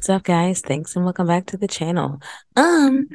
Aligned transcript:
What's 0.00 0.08
up, 0.08 0.22
guys? 0.22 0.62
Thanks 0.62 0.96
and 0.96 1.04
welcome 1.04 1.26
back 1.26 1.44
to 1.48 1.58
the 1.58 1.68
channel. 1.68 2.22
Um, 2.56 3.06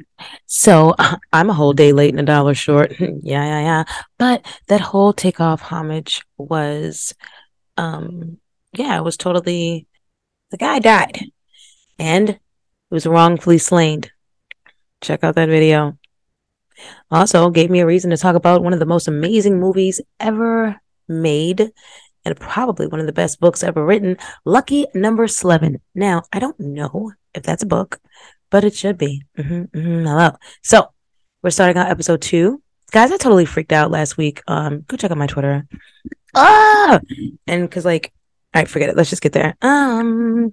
so 0.45 0.93
I'm 1.33 1.49
a 1.49 1.53
whole 1.53 1.73
day 1.73 1.91
late 1.93 2.11
and 2.11 2.19
a 2.19 2.23
dollar 2.23 2.53
short. 2.53 2.91
yeah, 2.99 3.09
yeah, 3.23 3.59
yeah. 3.59 3.83
But 4.19 4.45
that 4.67 4.81
whole 4.81 5.11
takeoff 5.11 5.61
homage 5.61 6.21
was, 6.37 7.15
um, 7.75 8.37
yeah, 8.71 8.99
it 8.99 9.03
was 9.03 9.17
totally 9.17 9.87
the 10.51 10.57
guy 10.57 10.77
died 10.77 11.21
and 11.97 12.29
it 12.29 12.39
was 12.91 13.07
wrongfully 13.07 13.57
slain. 13.57 14.03
Check 15.01 15.23
out 15.23 15.33
that 15.33 15.49
video. 15.49 15.97
Also, 17.09 17.49
gave 17.49 17.71
me 17.71 17.79
a 17.79 17.87
reason 17.87 18.11
to 18.11 18.17
talk 18.17 18.35
about 18.35 18.61
one 18.61 18.73
of 18.73 18.79
the 18.79 18.85
most 18.85 19.07
amazing 19.07 19.59
movies 19.59 20.01
ever 20.19 20.79
made 21.07 21.71
and 22.25 22.39
probably 22.39 22.87
one 22.87 22.99
of 22.99 23.05
the 23.05 23.13
best 23.13 23.39
books 23.39 23.63
ever 23.63 23.85
written, 23.85 24.17
Lucky 24.43 24.87
Number 24.93 25.27
Slevin. 25.27 25.79
Now, 25.93 26.23
I 26.33 26.39
don't 26.39 26.59
know 26.59 27.13
if 27.33 27.43
that's 27.43 27.63
a 27.63 27.67
book, 27.67 27.99
but 28.49 28.63
it 28.63 28.75
should 28.75 28.97
be. 28.97 29.23
Mm-hmm, 29.37 29.77
mm-hmm, 29.77 30.05
hello. 30.05 30.31
So, 30.63 30.91
we're 31.41 31.51
starting 31.51 31.77
out 31.77 31.89
episode 31.89 32.21
two. 32.21 32.61
Guys, 32.91 33.11
I 33.11 33.17
totally 33.17 33.45
freaked 33.45 33.71
out 33.71 33.91
last 33.91 34.17
week. 34.17 34.41
Um, 34.47 34.83
go 34.87 34.97
check 34.97 35.11
out 35.11 35.17
my 35.17 35.27
Twitter. 35.27 35.67
Ah, 36.33 36.99
and 37.47 37.69
because 37.69 37.85
like, 37.85 38.11
all 38.53 38.61
right, 38.61 38.67
forget 38.67 38.89
it. 38.89 38.97
Let's 38.97 39.09
just 39.09 39.21
get 39.21 39.33
there. 39.33 39.55
Um, 39.61 40.51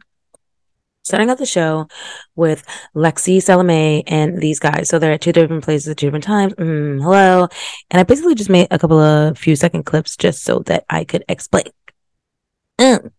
starting 1.02 1.30
out 1.30 1.38
the 1.38 1.46
show 1.46 1.88
with 2.36 2.64
Lexi 2.94 3.42
Salame 3.42 4.04
and 4.06 4.38
these 4.38 4.58
guys. 4.58 4.88
So 4.88 4.98
they're 4.98 5.12
at 5.12 5.20
two 5.20 5.32
different 5.32 5.64
places 5.64 5.88
at 5.88 5.96
two 5.96 6.06
different 6.06 6.24
times. 6.24 6.54
Mm, 6.54 7.02
hello. 7.02 7.48
And 7.90 8.00
I 8.00 8.02
basically 8.04 8.34
just 8.34 8.50
made 8.50 8.68
a 8.70 8.78
couple 8.78 8.98
of 8.98 9.36
few 9.38 9.56
second 9.56 9.84
clips 9.84 10.16
just 10.16 10.42
so 10.42 10.60
that 10.60 10.84
I 10.88 11.04
could 11.04 11.24
explain. 11.28 11.64
Mm. 12.78 13.10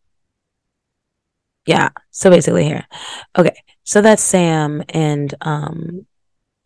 Yeah. 1.65 1.89
So 2.11 2.29
basically 2.29 2.63
here. 2.65 2.85
Okay. 3.37 3.55
So 3.83 4.01
that's 4.01 4.23
Sam 4.23 4.83
and 4.89 5.33
um 5.41 6.05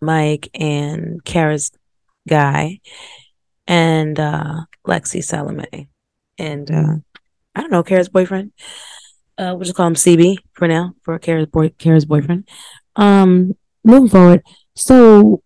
Mike 0.02 0.50
and 0.54 1.24
Kara's 1.24 1.72
guy 2.28 2.80
and 3.68 4.20
uh 4.20 4.62
Lexi 4.88 5.24
Salame. 5.24 5.90
And 6.38 6.70
uh 6.72 6.96
I 7.56 7.62
don't 7.62 7.72
know, 7.72 7.84
Kara's 7.84 8.10
boyfriend 8.10 8.52
uh, 9.38 9.54
we'll 9.56 9.66
just 9.66 9.76
call 9.76 9.88
him 9.88 9.96
CB 9.96 10.38
for 10.54 10.68
now 10.68 10.94
for 11.04 11.18
Kara's 11.20 11.48
boy, 11.48 11.70
Kara's 11.78 12.06
boyfriend. 12.06 12.48
Um, 12.96 13.56
moving 13.84 14.10
forward, 14.10 14.44
so 14.76 15.44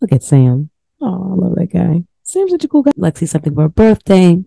look 0.00 0.12
at 0.12 0.22
Sam. 0.22 0.70
Oh, 1.00 1.32
I 1.32 1.34
love 1.34 1.54
that 1.56 1.72
guy. 1.72 2.04
Sam's 2.22 2.50
such 2.50 2.64
a 2.64 2.68
cool 2.68 2.82
guy. 2.82 2.92
Lexi 2.92 3.28
something 3.28 3.54
for 3.54 3.62
her 3.62 3.68
birthday. 3.68 4.42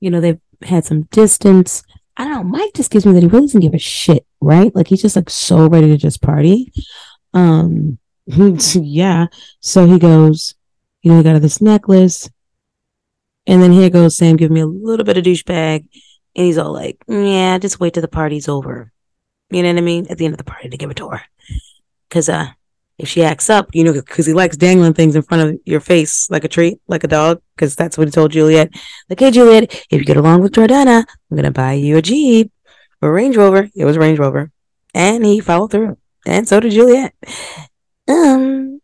You 0.00 0.10
know, 0.10 0.20
they've 0.20 0.40
had 0.62 0.84
some 0.84 1.02
distance. 1.04 1.82
I 2.16 2.24
don't 2.24 2.32
know. 2.32 2.44
Mike 2.44 2.72
just 2.74 2.90
gives 2.90 3.06
me 3.06 3.12
that 3.12 3.22
he 3.22 3.28
really 3.28 3.46
doesn't 3.46 3.60
give 3.60 3.74
a 3.74 3.78
shit, 3.78 4.26
right? 4.40 4.74
Like 4.74 4.88
he's 4.88 5.02
just 5.02 5.16
like 5.16 5.30
so 5.30 5.68
ready 5.68 5.88
to 5.88 5.96
just 5.96 6.22
party. 6.22 6.72
Um, 7.34 7.98
yeah. 8.26 9.26
So 9.60 9.86
he 9.86 9.98
goes, 9.98 10.54
you 11.02 11.10
know, 11.10 11.18
he 11.18 11.22
got 11.22 11.40
this 11.42 11.60
necklace. 11.60 12.30
And 13.46 13.62
then 13.62 13.72
here 13.72 13.90
goes 13.90 14.16
Sam 14.16 14.36
giving 14.36 14.54
me 14.54 14.60
a 14.60 14.66
little 14.66 15.04
bit 15.04 15.16
of 15.16 15.24
douchebag 15.24 15.86
and 16.36 16.46
he's 16.46 16.58
all 16.58 16.72
like, 16.72 17.02
yeah, 17.08 17.58
just 17.58 17.80
wait 17.80 17.94
till 17.94 18.02
the 18.02 18.08
party's 18.08 18.48
over. 18.48 18.92
You 19.50 19.62
know 19.62 19.70
what 19.70 19.78
I 19.78 19.82
mean? 19.82 20.06
At 20.08 20.18
the 20.18 20.26
end 20.26 20.34
of 20.34 20.38
the 20.38 20.44
party 20.44 20.68
to 20.68 20.76
give 20.76 20.90
it 20.90 20.98
to 20.98 21.08
her. 21.08 21.22
Cause, 22.10 22.28
uh, 22.28 22.48
if 22.98 23.08
she 23.08 23.22
acts 23.24 23.50
up, 23.50 23.68
you 23.74 23.84
know, 23.84 23.92
because 23.92 24.26
he 24.26 24.32
likes 24.32 24.56
dangling 24.56 24.94
things 24.94 25.16
in 25.16 25.22
front 25.22 25.48
of 25.48 25.60
your 25.64 25.80
face 25.80 26.30
like 26.30 26.44
a 26.44 26.48
treat, 26.48 26.78
like 26.86 27.04
a 27.04 27.08
dog, 27.08 27.42
because 27.54 27.76
that's 27.76 27.98
what 27.98 28.08
he 28.08 28.12
told 28.12 28.32
Juliette. 28.32 28.70
Like, 29.10 29.20
hey, 29.20 29.30
Juliette, 29.30 29.86
if 29.90 30.00
you 30.00 30.04
get 30.04 30.16
along 30.16 30.40
with 30.40 30.52
Jordana, 30.52 31.04
I'm 31.30 31.36
going 31.36 31.44
to 31.44 31.50
buy 31.50 31.74
you 31.74 31.98
a 31.98 32.02
Jeep 32.02 32.52
or 33.02 33.12
Range 33.12 33.36
Rover. 33.36 33.68
It 33.74 33.84
was 33.84 33.98
Range 33.98 34.18
Rover. 34.18 34.50
And 34.94 35.26
he 35.26 35.40
followed 35.40 35.72
through. 35.72 35.98
And 36.24 36.48
so 36.48 36.58
did 36.58 36.72
Juliette. 36.72 37.14
Um, 38.08 38.80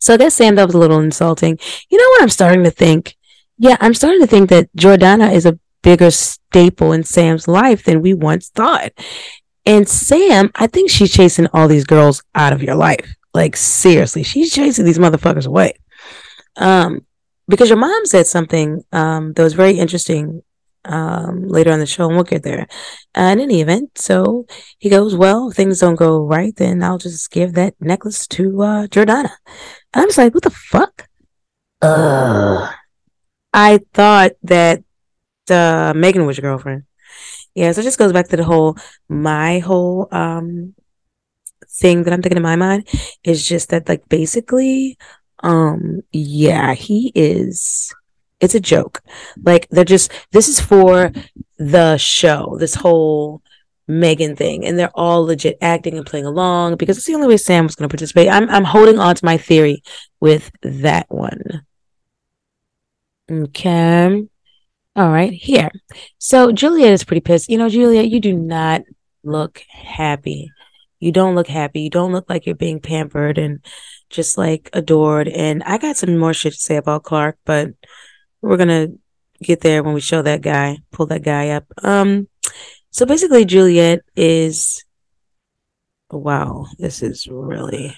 so 0.00 0.14
I 0.14 0.16
guess 0.16 0.34
Sam, 0.34 0.56
that 0.56 0.66
was 0.66 0.74
a 0.74 0.78
little 0.78 1.00
insulting. 1.00 1.58
You 1.90 1.98
know 1.98 2.08
what 2.10 2.22
I'm 2.22 2.28
starting 2.28 2.64
to 2.64 2.70
think? 2.70 3.16
Yeah, 3.58 3.76
I'm 3.80 3.94
starting 3.94 4.20
to 4.20 4.26
think 4.26 4.50
that 4.50 4.68
Jordana 4.76 5.32
is 5.32 5.46
a 5.46 5.58
bigger 5.86 6.10
staple 6.10 6.90
in 6.90 7.04
Sam's 7.04 7.46
life 7.46 7.84
than 7.84 8.02
we 8.02 8.12
once 8.12 8.48
thought. 8.48 8.90
And 9.64 9.88
Sam, 9.88 10.50
I 10.56 10.66
think 10.66 10.90
she's 10.90 11.12
chasing 11.12 11.46
all 11.52 11.68
these 11.68 11.84
girls 11.84 12.24
out 12.34 12.52
of 12.52 12.60
your 12.60 12.74
life. 12.74 13.14
Like 13.32 13.56
seriously, 13.56 14.24
she's 14.24 14.52
chasing 14.52 14.84
these 14.84 14.98
motherfuckers 14.98 15.46
away. 15.46 15.74
Um, 16.56 17.06
because 17.46 17.68
your 17.68 17.78
mom 17.78 18.04
said 18.06 18.26
something 18.26 18.82
um 18.92 19.32
that 19.34 19.44
was 19.44 19.52
very 19.52 19.78
interesting 19.78 20.42
um 20.84 21.46
later 21.46 21.70
on 21.70 21.78
the 21.78 21.86
show, 21.86 22.06
and 22.06 22.16
we'll 22.16 22.24
get 22.24 22.42
there. 22.42 22.66
Uh, 23.16 23.30
in 23.34 23.38
any 23.38 23.60
event, 23.60 23.96
so 23.96 24.44
he 24.78 24.88
goes, 24.90 25.14
Well, 25.14 25.50
if 25.50 25.56
things 25.56 25.78
don't 25.78 26.02
go 26.06 26.18
right, 26.18 26.54
then 26.56 26.82
I'll 26.82 26.98
just 26.98 27.30
give 27.30 27.52
that 27.52 27.74
necklace 27.78 28.26
to 28.34 28.44
uh 28.62 28.86
Jordana. 28.88 29.30
And 29.92 30.02
I'm 30.02 30.08
just 30.08 30.18
like, 30.18 30.34
what 30.34 30.42
the 30.42 30.50
fuck? 30.72 31.06
Uh 31.80 32.72
I 33.52 33.80
thought 33.94 34.32
that 34.42 34.82
uh, 35.50 35.92
Megan 35.94 36.26
was 36.26 36.36
your 36.38 36.42
girlfriend. 36.50 36.84
Yeah, 37.54 37.72
so 37.72 37.80
it 37.80 37.84
just 37.84 37.98
goes 37.98 38.12
back 38.12 38.28
to 38.28 38.36
the 38.36 38.44
whole 38.44 38.76
my 39.08 39.60
whole 39.60 40.08
um 40.12 40.74
thing 41.68 42.02
that 42.02 42.12
I'm 42.12 42.22
thinking 42.22 42.36
in 42.36 42.42
my 42.42 42.56
mind 42.56 42.88
is 43.24 43.46
just 43.46 43.70
that 43.70 43.88
like 43.88 44.08
basically 44.08 44.98
um 45.42 46.02
yeah, 46.12 46.74
he 46.74 47.12
is 47.14 47.94
it's 48.40 48.54
a 48.54 48.60
joke. 48.60 49.02
Like 49.42 49.68
they're 49.70 49.84
just 49.84 50.12
this 50.32 50.48
is 50.48 50.60
for 50.60 51.12
the 51.58 51.96
show, 51.96 52.56
this 52.60 52.74
whole 52.74 53.42
Megan 53.88 54.36
thing, 54.36 54.66
and 54.66 54.78
they're 54.78 54.90
all 54.94 55.24
legit 55.24 55.58
acting 55.60 55.96
and 55.96 56.06
playing 56.06 56.26
along 56.26 56.76
because 56.76 56.98
it's 56.98 57.06
the 57.06 57.14
only 57.14 57.28
way 57.28 57.36
Sam 57.36 57.64
was 57.64 57.76
going 57.76 57.88
to 57.88 57.92
participate. 57.92 58.28
I'm 58.28 58.48
I'm 58.50 58.64
holding 58.64 58.98
on 58.98 59.14
to 59.14 59.24
my 59.24 59.38
theory 59.38 59.82
with 60.20 60.50
that 60.62 61.06
one. 61.08 61.64
Okay. 63.30 64.26
All 64.96 65.10
right, 65.10 65.30
here. 65.30 65.70
So 66.16 66.52
Juliette 66.52 66.94
is 66.94 67.04
pretty 67.04 67.20
pissed. 67.20 67.50
You 67.50 67.58
know, 67.58 67.68
Juliette, 67.68 68.08
you 68.08 68.18
do 68.18 68.32
not 68.32 68.80
look 69.22 69.62
happy. 69.68 70.50
You 71.00 71.12
don't 71.12 71.34
look 71.34 71.48
happy. 71.48 71.82
You 71.82 71.90
don't 71.90 72.12
look 72.12 72.30
like 72.30 72.46
you're 72.46 72.54
being 72.54 72.80
pampered 72.80 73.36
and 73.36 73.62
just 74.08 74.38
like 74.38 74.70
adored. 74.72 75.28
And 75.28 75.62
I 75.64 75.76
got 75.76 75.98
some 75.98 76.16
more 76.16 76.32
shit 76.32 76.54
to 76.54 76.58
say 76.58 76.76
about 76.76 77.02
Clark, 77.02 77.36
but 77.44 77.72
we're 78.40 78.56
gonna 78.56 78.88
get 79.42 79.60
there 79.60 79.82
when 79.82 79.92
we 79.92 80.00
show 80.00 80.22
that 80.22 80.40
guy, 80.40 80.78
pull 80.92 81.04
that 81.06 81.22
guy 81.22 81.50
up. 81.50 81.64
Um, 81.82 82.28
so 82.90 83.04
basically, 83.04 83.44
Juliette 83.44 84.00
is. 84.16 84.82
Wow, 86.10 86.68
this 86.78 87.02
is 87.02 87.26
really 87.28 87.94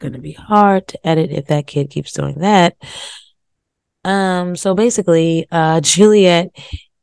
gonna 0.00 0.18
be 0.18 0.32
hard 0.32 0.88
to 0.88 1.06
edit 1.06 1.30
if 1.30 1.46
that 1.46 1.66
kid 1.66 1.88
keeps 1.88 2.12
doing 2.12 2.40
that. 2.40 2.76
Um, 4.04 4.56
so 4.56 4.74
basically, 4.74 5.46
uh, 5.50 5.80
Juliette 5.80 6.50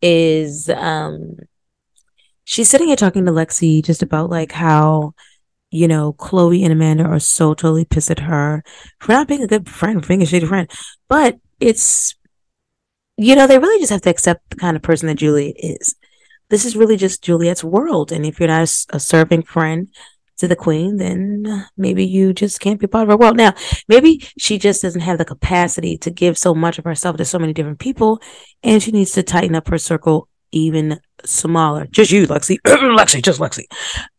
is, 0.02 0.70
um, 0.70 1.38
she's 2.44 2.70
sitting 2.70 2.88
here 2.88 2.96
talking 2.96 3.26
to 3.26 3.32
Lexi 3.32 3.84
just 3.84 4.04
about 4.04 4.30
like 4.30 4.52
how, 4.52 5.14
you 5.72 5.88
know, 5.88 6.14
Chloe 6.14 6.64
and 6.64 6.74
Amanda 6.74 7.04
are 7.06 7.20
so 7.20 7.54
totally 7.54 7.86
pissed 7.86 8.12
at 8.12 8.20
her 8.20 8.64
for 9.00 9.14
not 9.14 9.28
being 9.28 9.42
a 9.42 9.48
good 9.48 9.70
friend, 9.70 10.02
for 10.02 10.10
being 10.10 10.22
a 10.22 10.26
shitty 10.26 10.48
friend. 10.48 10.70
But 11.08 11.40
it's, 11.60 12.16
you 13.18 13.36
know, 13.36 13.48
they 13.48 13.58
really 13.58 13.80
just 13.80 13.92
have 13.92 14.02
to 14.02 14.10
accept 14.10 14.50
the 14.50 14.58
kind 14.58 14.76
of 14.76 14.84
person 14.84 15.08
that 15.08 15.16
Juliette 15.16 15.56
is. 15.58 15.96
This 16.50 16.66
is 16.66 16.76
really 16.76 16.98
just 16.98 17.24
Juliette's 17.24 17.64
world. 17.64 18.12
And 18.12 18.26
if 18.26 18.40
you're 18.40 18.48
not 18.48 18.68
a, 18.68 18.96
a 18.96 19.00
serving 19.00 19.44
friend, 19.44 19.88
to 20.42 20.48
the 20.48 20.56
queen, 20.56 20.98
then 20.98 21.66
maybe 21.78 22.06
you 22.06 22.34
just 22.34 22.60
can't 22.60 22.80
be 22.80 22.88
part 22.88 23.04
of 23.04 23.10
her 23.10 23.18
world. 23.18 23.38
Now, 23.38 23.54
maybe 23.88 24.28
she 24.38 24.60
just 24.60 24.82
doesn't 24.82 25.02
have 25.02 25.18
the 25.18 25.26
capacity 25.26 25.98
to 26.00 26.12
give 26.12 26.38
so 26.38 26.54
much 26.54 26.78
of 26.78 26.86
herself 26.86 27.18
to 27.18 27.26
so 27.26 27.40
many 27.40 27.54
different 27.54 27.80
people, 27.80 28.22
and 28.62 28.84
she 28.84 28.92
needs 28.92 29.12
to 29.14 29.24
tighten 29.24 29.56
up 29.56 29.68
her 29.70 29.78
circle 29.78 30.28
even 30.52 31.00
smaller. 31.26 31.88
Just 31.88 32.12
you, 32.12 32.28
Lexi. 32.28 32.58
Lexi, 32.66 33.24
just 33.24 33.40
Lexi. 33.40 33.64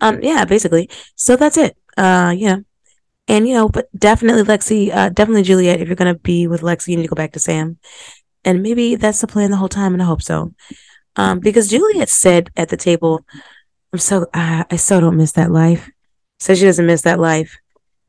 Um, 0.01 0.21
yeah, 0.23 0.45
basically. 0.45 0.89
So 1.15 1.37
that's 1.37 1.57
it. 1.57 1.77
Uh, 1.97 2.35
yeah. 2.37 2.57
And 3.29 3.47
you 3.47 3.55
know, 3.55 3.69
but 3.69 3.87
definitely 3.97 4.43
Lexi, 4.43 4.95
uh, 4.95 5.11
definitely 5.11 5.45
Juliette. 5.45 5.81
If 5.81 5.89
you're 5.89 5.97
gonna 5.97 6.15
be 6.15 6.47
with 6.47 6.63
Lexi, 6.63 6.89
you 6.89 6.97
need 6.97 7.05
to 7.05 7.09
go 7.09 7.15
back 7.17 7.33
to 7.33 7.39
Sam, 7.39 7.79
and 8.45 8.63
maybe 8.63 8.97
that's 8.97 9.21
the 9.21 9.29
plan 9.29 9.51
the 9.51 9.57
whole 9.57 9.69
time, 9.69 9.93
and 9.93 10.03
I 10.03 10.07
hope 10.07 10.23
so. 10.23 10.53
Um, 11.15 11.39
because 11.39 11.69
Juliette 11.69 12.09
said 12.09 12.51
at 12.57 12.69
the 12.69 12.77
table, 12.77 13.25
"I'm 13.93 14.01
so 14.01 14.27
uh, 14.35 14.65
I 14.69 14.77
so 14.77 15.01
don't 15.01 15.17
miss 15.17 15.33
that 15.33 15.53
life." 15.53 15.89
Says 16.43 16.59
she 16.59 16.65
doesn't 16.65 16.87
miss 16.87 17.03
that 17.03 17.21
life. 17.21 17.57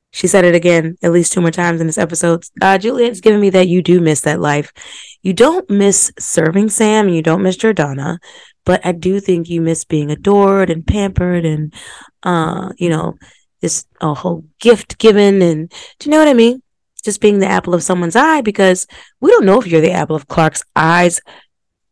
She 0.09 0.25
said 0.25 0.43
it 0.43 0.55
again 0.55 0.97
at 1.03 1.11
least 1.11 1.33
two 1.33 1.41
more 1.41 1.51
times 1.51 1.79
in 1.79 1.85
this 1.85 1.99
episode. 1.99 2.43
Uh, 2.59 2.79
Juliette's 2.79 3.21
giving 3.21 3.39
me 3.39 3.51
that 3.51 3.67
you 3.67 3.83
do 3.83 4.01
miss 4.01 4.21
that 4.21 4.39
life. 4.39 4.73
You 5.21 5.33
don't 5.33 5.69
miss 5.69 6.11
serving 6.17 6.69
Sam 6.69 7.05
and 7.05 7.15
you 7.15 7.21
don't 7.21 7.43
miss 7.43 7.57
Jordana, 7.57 8.17
but 8.65 8.83
I 8.83 8.91
do 8.91 9.19
think 9.19 9.49
you 9.49 9.61
miss 9.61 9.85
being 9.85 10.09
adored 10.09 10.71
and 10.71 10.85
pampered 10.85 11.45
and, 11.45 11.75
uh, 12.23 12.73
you 12.79 12.89
know, 12.89 13.13
this 13.61 13.85
a 14.01 14.15
whole 14.15 14.45
gift 14.59 14.97
given. 14.97 15.43
And 15.43 15.69
do 15.99 16.09
you 16.09 16.11
know 16.11 16.17
what 16.17 16.27
I 16.27 16.33
mean? 16.33 16.63
Just 17.03 17.21
being 17.21 17.37
the 17.37 17.47
apple 17.47 17.75
of 17.75 17.83
someone's 17.83 18.15
eye 18.15 18.41
because 18.41 18.87
we 19.19 19.29
don't 19.29 19.45
know 19.45 19.61
if 19.61 19.67
you're 19.67 19.79
the 19.79 19.91
apple 19.91 20.15
of 20.15 20.27
Clark's 20.27 20.63
eyes 20.75 21.21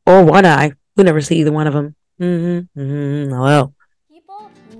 or 0.07 0.25
one 0.25 0.47
eye. 0.47 0.71
We 0.95 1.03
never 1.03 1.21
see 1.21 1.37
either 1.37 1.51
one 1.51 1.67
of 1.67 1.73
them. 1.75 1.95
Mm-hmm. 2.19 2.79
Mm-hmm. 2.81 3.31
Hello 3.31 3.75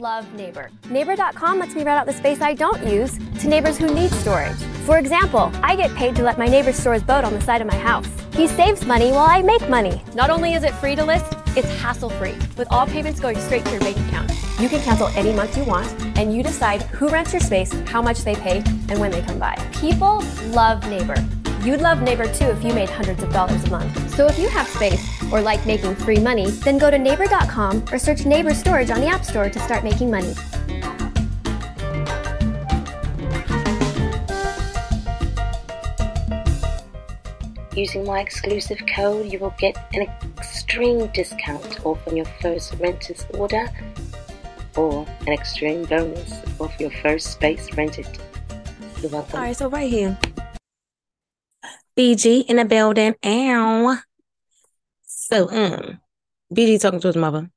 love 0.01 0.33
Neighbor. 0.33 0.71
Neighbor.com 0.89 1.59
lets 1.59 1.75
me 1.75 1.83
rent 1.83 2.00
out 2.00 2.07
the 2.07 2.13
space 2.13 2.42
I 2.42 2.56
don't 2.56 2.83
use 2.86 3.19
to 3.39 3.48
neighbors 3.48 3.77
who 3.77 3.94
need 3.94 4.09
storage. 4.12 4.57
For 4.86 4.98
example, 4.98 5.51
I 5.62 5.75
get 5.75 5.94
paid 5.95 6.15
to 6.15 6.24
let 6.24 6.39
my 6.39 6.48
neighbor 6.48 6.74
store 6.74 6.94
his 6.94 7.03
boat 7.03 7.24
on 7.24 7.33
the 7.33 7.42
side 7.42 7.62
of 7.62 7.68
my 7.68 7.77
house. 7.77 8.09
He 8.33 8.48
saves 8.48 8.83
money 8.83 9.12
while 9.12 9.30
I 9.30 9.44
make 9.44 9.69
money. 9.69 10.03
Not 10.15 10.31
only 10.31 10.53
is 10.53 10.63
it 10.63 10.74
free 10.74 10.95
to 10.95 11.06
list, 11.06 11.25
it's 11.56 11.69
hassle 11.80 12.09
free, 12.09 12.36
with 12.57 12.68
all 12.71 12.88
payments 12.88 13.19
going 13.19 13.38
straight 13.39 13.63
to 13.65 13.71
your 13.71 13.81
bank 13.81 13.98
account. 14.07 14.31
You 14.59 14.69
can 14.69 14.81
cancel 14.81 15.07
any 15.09 15.33
month 15.33 15.56
you 15.56 15.65
want, 15.65 15.88
and 16.18 16.36
you 16.36 16.42
decide 16.42 16.81
who 16.83 17.09
rents 17.09 17.31
your 17.33 17.42
space, 17.42 17.71
how 17.86 18.01
much 18.01 18.24
they 18.24 18.36
pay, 18.36 18.63
and 18.89 19.00
when 19.00 19.12
they 19.12 19.21
come 19.21 19.38
by. 19.38 19.56
People 19.74 20.24
love 20.51 20.88
Neighbor. 20.89 21.15
You'd 21.63 21.80
love 21.81 22.02
Neighbor 22.02 22.25
too 22.25 22.46
if 22.46 22.63
you 22.63 22.74
made 22.74 22.90
hundreds 22.90 23.22
of 23.22 23.31
dollars 23.31 23.63
a 23.66 23.69
month. 23.69 24.16
So 24.16 24.25
if 24.25 24.40
you 24.40 24.50
have 24.50 24.68
space 24.68 25.08
or 25.31 25.42
like 25.42 25.63
making 25.68 25.94
free 25.94 26.18
money, 26.18 26.50
then 26.50 26.80
go 26.80 26.90
to 26.90 26.98
neighbor.com 26.98 27.86
or 27.92 28.00
search 28.00 28.25
Neighbor 28.25 28.56
Storage 28.56 28.90
on 28.90 29.00
the 29.00 29.06
App 29.06 29.24
Store 29.24 29.48
to 29.48 29.60
start 29.60 29.84
making 29.84 30.10
money. 30.10 30.34
Using 37.75 38.06
my 38.06 38.22
exclusive 38.22 38.80
code, 38.96 39.31
you 39.31 39.38
will 39.38 39.54
get 39.60 39.78
an 39.94 40.08
extreme 40.40 41.06
discount 41.13 41.86
off 41.86 42.06
on 42.08 42.18
your 42.18 42.25
first 42.42 42.74
renter's 42.80 43.24
order 43.36 43.68
or 44.75 45.06
an 45.28 45.34
extreme 45.34 45.86
bonus 45.86 46.42
off 46.60 46.80
your 46.80 46.92
first 46.92 47.34
space 47.34 47.72
rented. 47.78 48.08
You're 49.00 49.12
welcome. 49.12 49.36
All 49.40 49.46
right, 49.46 49.56
so 49.56 49.69
right 49.69 49.90
here. 49.90 50.18
BG 51.95 52.45
in 52.47 52.57
the 52.57 52.65
building. 52.65 53.15
Ow. 53.25 53.97
So, 55.03 55.49
um, 55.49 55.99
BG 56.53 56.79
talking 56.79 56.99
to 56.99 57.07
his 57.07 57.15
mother. 57.15 57.49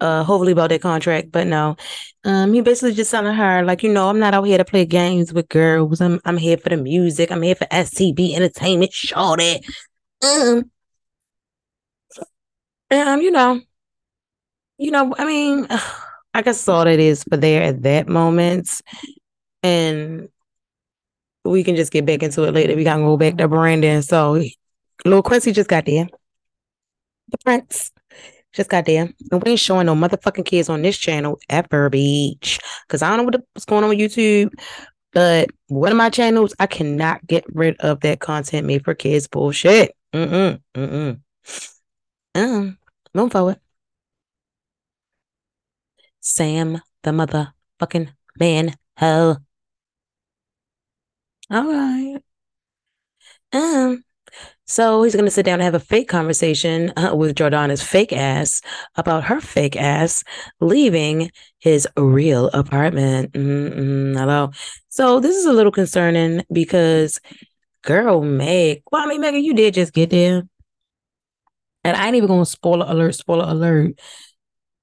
Uh, 0.00 0.24
hopefully 0.24 0.50
about 0.50 0.70
that 0.70 0.82
contract, 0.82 1.30
but 1.30 1.46
no. 1.46 1.76
Um, 2.24 2.52
he 2.52 2.60
basically 2.60 2.92
just 2.92 3.12
telling 3.12 3.34
her, 3.34 3.62
like, 3.62 3.84
you 3.84 3.92
know, 3.92 4.08
I'm 4.08 4.18
not 4.18 4.34
out 4.34 4.42
here 4.42 4.58
to 4.58 4.64
play 4.64 4.84
games 4.84 5.32
with 5.32 5.48
girls. 5.48 6.00
I'm 6.00 6.20
I'm 6.24 6.36
here 6.36 6.56
for 6.56 6.70
the 6.70 6.76
music. 6.76 7.30
I'm 7.30 7.42
here 7.42 7.54
for 7.54 7.66
STB 7.66 8.34
entertainment. 8.34 8.92
Show 8.92 9.36
that. 9.36 9.60
Um, 10.24 10.70
um, 12.90 13.20
you 13.20 13.30
know, 13.30 13.60
you 14.78 14.90
know, 14.90 15.14
I 15.16 15.24
mean, 15.24 15.68
I 16.34 16.42
guess 16.42 16.66
all 16.66 16.86
it 16.86 16.98
is 16.98 17.22
for 17.24 17.36
there 17.36 17.62
at 17.62 17.82
that 17.82 18.08
moment. 18.08 18.82
And 19.62 20.28
we 21.44 21.64
can 21.64 21.76
just 21.76 21.92
get 21.92 22.06
back 22.06 22.22
into 22.22 22.44
it 22.44 22.54
later. 22.54 22.76
We 22.76 22.84
gotta 22.84 23.02
go 23.02 23.16
back 23.16 23.36
to 23.38 23.48
Brandon. 23.48 24.02
So 24.02 24.42
little 25.04 25.22
Quincy 25.22 25.52
just 25.52 25.68
got 25.68 25.86
there. 25.86 26.06
The 27.28 27.38
prince 27.38 27.90
just 28.52 28.70
got 28.70 28.86
there. 28.86 29.12
And 29.30 29.42
we 29.42 29.52
ain't 29.52 29.60
showing 29.60 29.86
no 29.86 29.94
motherfucking 29.94 30.44
kids 30.44 30.68
on 30.68 30.82
this 30.82 30.96
channel 30.98 31.38
ever, 31.48 31.90
beach. 31.90 32.60
Cause 32.88 33.02
I 33.02 33.08
don't 33.08 33.18
know 33.18 33.24
what 33.24 33.32
the, 33.34 33.44
what's 33.54 33.64
going 33.64 33.82
on 33.84 33.90
with 33.90 33.98
YouTube. 33.98 34.52
But 35.12 35.50
one 35.68 35.92
of 35.92 35.98
my 35.98 36.10
channels, 36.10 36.54
I 36.58 36.66
cannot 36.66 37.26
get 37.26 37.44
rid 37.48 37.76
of 37.80 38.00
that 38.00 38.20
content 38.20 38.66
made 38.66 38.84
for 38.84 38.94
kids 38.94 39.28
bullshit. 39.28 39.94
Mm-mm. 40.12 40.60
Mm-mm. 40.74 41.20
Um, 42.34 42.78
move 43.14 43.32
forward. 43.32 43.60
Sam 46.20 46.80
the 47.02 47.10
motherfucking 47.10 48.08
man 48.38 48.74
hell. 48.96 49.42
All 51.52 51.62
right. 51.70 52.20
Um, 53.52 54.02
so 54.66 55.02
he's 55.02 55.14
going 55.14 55.26
to 55.26 55.30
sit 55.30 55.46
down 55.46 55.54
and 55.54 55.62
have 55.62 55.74
a 55.74 55.80
fake 55.80 56.08
conversation 56.08 56.92
uh, 56.96 57.14
with 57.14 57.36
Jordana's 57.36 57.82
fake 57.82 58.12
ass 58.12 58.62
about 58.96 59.24
her 59.24 59.40
fake 59.40 59.76
ass 59.76 60.24
leaving 60.60 61.30
his 61.60 61.88
real 61.96 62.48
apartment. 62.48 63.32
Mm-mm, 63.32 64.16
hello. 64.18 64.50
So 64.88 65.20
this 65.20 65.36
is 65.36 65.46
a 65.46 65.52
little 65.52 65.72
concerning 65.72 66.44
because, 66.52 67.20
girl, 67.82 68.22
Meg, 68.22 68.82
well, 68.92 69.04
I 69.04 69.08
mean, 69.08 69.20
Megan, 69.20 69.44
you 69.44 69.54
did 69.54 69.74
just 69.74 69.92
get 69.92 70.10
there. 70.10 70.44
And 71.84 71.96
I 71.96 72.06
ain't 72.06 72.16
even 72.16 72.28
going 72.28 72.44
to 72.44 72.50
spoiler 72.50 72.86
alert, 72.88 73.14
spoiler 73.14 73.44
alert 73.48 73.98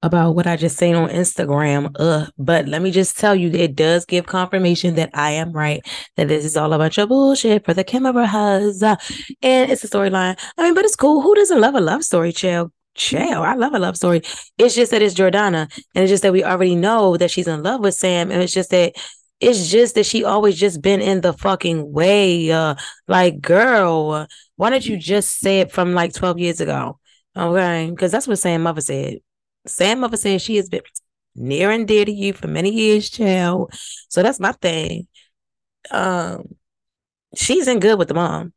about 0.02 0.34
what 0.34 0.46
I 0.46 0.56
just 0.56 0.78
seen 0.78 0.94
on 0.94 1.10
Instagram. 1.10 1.94
Uh, 1.98 2.26
but 2.38 2.66
let 2.66 2.82
me 2.82 2.90
just 2.90 3.18
tell 3.18 3.34
you, 3.34 3.50
it 3.50 3.74
does 3.76 4.04
give 4.04 4.26
confirmation 4.26 4.94
that 4.94 5.10
I 5.14 5.32
am 5.32 5.52
right, 5.52 5.84
that 6.16 6.28
this 6.28 6.44
is 6.44 6.56
all 6.56 6.72
a 6.72 6.78
bunch 6.78 6.98
of 6.98 7.08
bullshit 7.08 7.64
for 7.64 7.74
the 7.74 7.84
cameras. 7.84 8.82
Uh, 8.82 8.96
and 9.42 9.70
it's 9.70 9.84
a 9.84 9.88
storyline. 9.88 10.38
I 10.56 10.62
mean, 10.62 10.74
but 10.74 10.84
it's 10.84 10.96
cool. 10.96 11.20
Who 11.20 11.34
doesn't 11.34 11.60
love 11.60 11.74
a 11.74 11.80
love 11.80 12.02
story, 12.02 12.32
chill? 12.32 12.72
Chill. 12.94 13.42
I 13.42 13.54
love 13.54 13.74
a 13.74 13.78
love 13.78 13.96
story. 13.96 14.22
It's 14.58 14.74
just 14.74 14.90
that 14.92 15.02
it's 15.02 15.14
Jordana. 15.14 15.70
And 15.94 16.02
it's 16.02 16.10
just 16.10 16.22
that 16.22 16.32
we 16.32 16.44
already 16.44 16.76
know 16.76 17.16
that 17.16 17.30
she's 17.30 17.46
in 17.46 17.62
love 17.62 17.80
with 17.80 17.94
Sam. 17.94 18.30
And 18.30 18.42
it's 18.42 18.54
just 18.54 18.70
that 18.70 18.94
it's 19.38 19.70
just 19.70 19.94
that 19.94 20.04
she 20.04 20.24
always 20.24 20.58
just 20.58 20.82
been 20.82 21.00
in 21.00 21.20
the 21.20 21.32
fucking 21.32 21.92
way. 21.92 22.50
Uh, 22.50 22.74
like, 23.08 23.40
girl, 23.40 24.26
why 24.56 24.70
don't 24.70 24.84
you 24.84 24.98
just 24.98 25.40
say 25.40 25.60
it 25.60 25.72
from 25.72 25.94
like 25.94 26.12
12 26.12 26.38
years 26.38 26.60
ago? 26.60 26.98
Okay. 27.36 27.88
Because 27.90 28.12
that's 28.12 28.28
what 28.28 28.38
Sam 28.38 28.62
Mother 28.62 28.80
said. 28.80 29.18
Sam 29.66 30.00
Mother 30.00 30.16
says 30.16 30.42
she 30.42 30.56
has 30.56 30.68
been 30.68 30.82
near 31.34 31.70
and 31.70 31.86
dear 31.86 32.04
to 32.04 32.12
you 32.12 32.32
for 32.32 32.48
many 32.48 32.70
years, 32.70 33.10
child. 33.10 33.72
So 34.08 34.22
that's 34.22 34.40
my 34.40 34.52
thing. 34.52 35.06
Um, 35.90 36.56
she's 37.34 37.68
in 37.68 37.80
good 37.80 37.98
with 37.98 38.08
the 38.08 38.14
mom. 38.14 38.52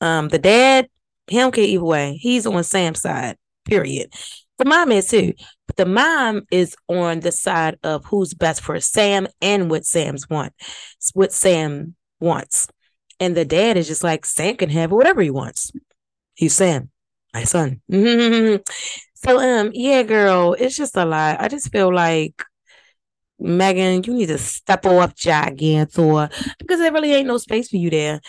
Um, 0.00 0.28
the 0.28 0.38
dad, 0.38 0.88
he 1.26 1.36
don't 1.36 1.54
care 1.54 1.64
either 1.64 1.84
way. 1.84 2.18
He's 2.20 2.46
on 2.46 2.62
Sam's 2.64 3.00
side, 3.00 3.36
period. 3.64 4.12
The 4.58 4.64
mom 4.64 4.92
is 4.92 5.08
too. 5.08 5.34
But 5.66 5.76
the 5.76 5.86
mom 5.86 6.42
is 6.50 6.74
on 6.88 7.20
the 7.20 7.32
side 7.32 7.78
of 7.82 8.04
who's 8.06 8.34
best 8.34 8.60
for 8.60 8.80
Sam 8.80 9.28
and 9.40 9.70
what 9.70 9.84
Sam's 9.84 10.28
want. 10.28 10.52
What 11.14 11.32
Sam 11.32 11.94
wants. 12.20 12.68
And 13.20 13.36
the 13.36 13.44
dad 13.44 13.76
is 13.76 13.86
just 13.86 14.04
like, 14.04 14.24
Sam 14.24 14.56
can 14.56 14.70
have 14.70 14.90
whatever 14.90 15.20
he 15.20 15.30
wants. 15.30 15.72
He's 16.34 16.54
Sam, 16.54 16.90
my 17.34 17.44
son. 17.44 17.80
So 19.24 19.38
um 19.40 19.70
yeah, 19.74 20.02
girl, 20.02 20.54
it's 20.58 20.76
just 20.76 20.96
a 20.96 21.04
lot. 21.04 21.40
I 21.40 21.48
just 21.48 21.70
feel 21.72 21.92
like 21.92 22.42
Megan, 23.40 24.02
you 24.04 24.14
need 24.14 24.26
to 24.26 24.38
step 24.38 24.84
off 24.86 25.14
Gigantor 25.14 26.30
because 26.58 26.80
there 26.80 26.92
really 26.92 27.14
ain't 27.14 27.28
no 27.28 27.38
space 27.38 27.68
for 27.70 27.76
you 27.76 27.90
there. 27.90 28.20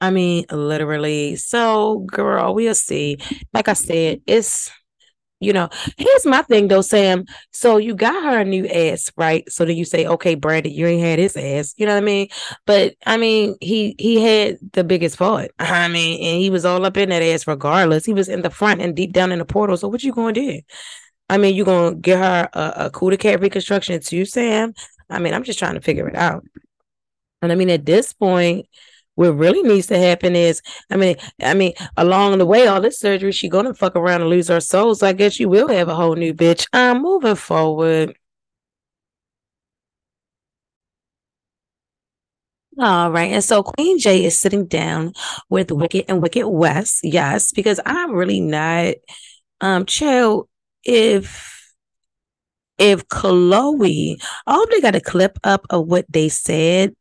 I 0.00 0.10
mean, 0.10 0.46
literally. 0.52 1.36
So, 1.36 2.00
girl, 2.00 2.54
we'll 2.54 2.74
see. 2.74 3.18
Like 3.54 3.68
I 3.68 3.74
said, 3.74 4.22
it's 4.26 4.70
you 5.40 5.52
know, 5.54 5.68
here's 5.96 6.26
my 6.26 6.42
thing 6.42 6.68
though, 6.68 6.82
Sam. 6.82 7.24
So 7.50 7.78
you 7.78 7.94
got 7.94 8.22
her 8.22 8.40
a 8.40 8.44
new 8.44 8.66
ass, 8.66 9.10
right? 9.16 9.50
So 9.50 9.64
then 9.64 9.76
you 9.76 9.84
say, 9.86 10.06
okay, 10.06 10.34
Brandon, 10.34 10.72
you 10.72 10.86
ain't 10.86 11.02
had 11.02 11.18
his 11.18 11.36
ass. 11.36 11.74
You 11.78 11.86
know 11.86 11.94
what 11.94 12.02
I 12.02 12.06
mean? 12.06 12.28
But 12.66 12.94
I 13.06 13.16
mean, 13.16 13.56
he 13.60 13.94
he 13.98 14.22
had 14.22 14.58
the 14.72 14.84
biggest 14.84 15.16
fault. 15.16 15.50
I 15.58 15.88
mean, 15.88 16.22
and 16.22 16.40
he 16.42 16.50
was 16.50 16.64
all 16.64 16.84
up 16.84 16.96
in 16.96 17.08
that 17.08 17.22
ass 17.22 17.46
regardless. 17.46 18.04
He 18.04 18.12
was 18.12 18.28
in 18.28 18.42
the 18.42 18.50
front 18.50 18.82
and 18.82 18.94
deep 18.94 19.12
down 19.12 19.32
in 19.32 19.38
the 19.38 19.44
portal. 19.46 19.76
So 19.76 19.88
what 19.88 20.02
you 20.02 20.12
gonna 20.12 20.32
do? 20.34 20.60
I 21.30 21.38
mean, 21.38 21.54
you 21.54 21.64
gonna 21.64 21.94
get 21.96 22.18
her 22.18 22.48
a, 22.52 22.90
a 22.94 23.16
cat 23.16 23.40
reconstruction 23.40 24.00
too, 24.00 24.24
Sam? 24.24 24.74
I 25.08 25.18
mean, 25.20 25.32
I'm 25.32 25.44
just 25.44 25.58
trying 25.58 25.74
to 25.74 25.80
figure 25.80 26.08
it 26.08 26.16
out. 26.16 26.44
And 27.42 27.50
I 27.50 27.54
mean, 27.54 27.70
at 27.70 27.86
this 27.86 28.12
point, 28.12 28.66
what 29.20 29.36
really 29.36 29.62
needs 29.62 29.86
to 29.88 29.98
happen 29.98 30.34
is, 30.34 30.62
I 30.90 30.96
mean, 30.96 31.16
I 31.42 31.52
mean, 31.52 31.74
along 31.98 32.38
the 32.38 32.46
way, 32.46 32.66
all 32.66 32.80
this 32.80 32.98
surgery, 32.98 33.32
she 33.32 33.50
gonna 33.50 33.74
fuck 33.74 33.94
around 33.94 34.22
and 34.22 34.30
lose 34.30 34.48
her 34.48 34.60
soul. 34.60 34.94
So 34.94 35.06
I 35.06 35.12
guess 35.12 35.38
you 35.38 35.50
will 35.50 35.68
have 35.68 35.88
a 35.88 35.94
whole 35.94 36.14
new 36.16 36.32
bitch. 36.32 36.66
I'm 36.72 37.02
moving 37.02 37.34
forward. 37.34 38.16
All 42.78 43.10
right. 43.10 43.32
And 43.32 43.44
so 43.44 43.62
Queen 43.62 43.98
J 43.98 44.24
is 44.24 44.38
sitting 44.38 44.66
down 44.66 45.12
with 45.50 45.70
Wicked 45.70 46.06
and 46.08 46.22
Wicked 46.22 46.46
West. 46.48 47.00
Yes, 47.02 47.52
because 47.52 47.78
I'm 47.84 48.12
really 48.12 48.40
not 48.40 48.94
um 49.60 49.84
chill 49.86 50.48
if 50.84 51.74
if 52.78 53.06
Chloe, 53.08 54.18
I 54.46 54.54
hope 54.54 54.70
they 54.70 54.80
got 54.80 54.94
a 54.94 55.00
clip 55.00 55.38
up 55.44 55.66
of 55.70 55.86
what 55.86 56.06
they 56.08 56.30
said 56.30 56.94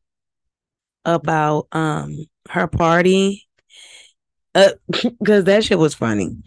about 1.16 1.68
um 1.72 2.16
her 2.50 2.68
party. 2.68 3.48
Uh 4.56 4.72
because 5.20 5.46
that 5.46 5.64
shit 5.64 5.80
was 5.80 5.94
funny. 5.94 6.38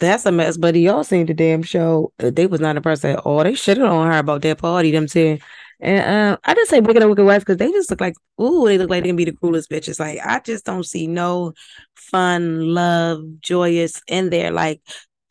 That's 0.00 0.26
a 0.26 0.32
mess. 0.32 0.56
But 0.56 0.74
y'all 0.74 1.04
seen 1.04 1.26
the 1.26 1.34
damn 1.34 1.62
show. 1.62 2.12
Uh, 2.18 2.30
they 2.30 2.46
was 2.46 2.60
not 2.60 2.76
impressed 2.76 3.04
at 3.04 3.20
all. 3.20 3.44
They 3.44 3.52
shitted 3.52 3.88
on 3.88 4.10
her 4.10 4.18
about 4.18 4.42
that 4.42 4.58
party 4.58 4.90
them 4.90 5.06
too 5.06 5.38
and 5.82 6.32
um, 6.34 6.38
I 6.44 6.54
just 6.54 6.70
say 6.70 6.78
Wicked 6.78 7.04
Wicked 7.04 7.24
West 7.24 7.44
because 7.44 7.56
they 7.56 7.70
just 7.72 7.90
look 7.90 8.00
like, 8.00 8.14
ooh, 8.40 8.66
they 8.66 8.78
look 8.78 8.88
like 8.88 9.02
they 9.02 9.08
can 9.08 9.16
be 9.16 9.24
the 9.24 9.32
coolest 9.32 9.68
bitches. 9.68 9.98
Like, 9.98 10.20
I 10.24 10.38
just 10.38 10.64
don't 10.64 10.86
see 10.86 11.08
no 11.08 11.54
fun, 11.96 12.72
love, 12.72 13.24
joyous 13.40 14.00
in 14.06 14.30
there. 14.30 14.52
Like, 14.52 14.80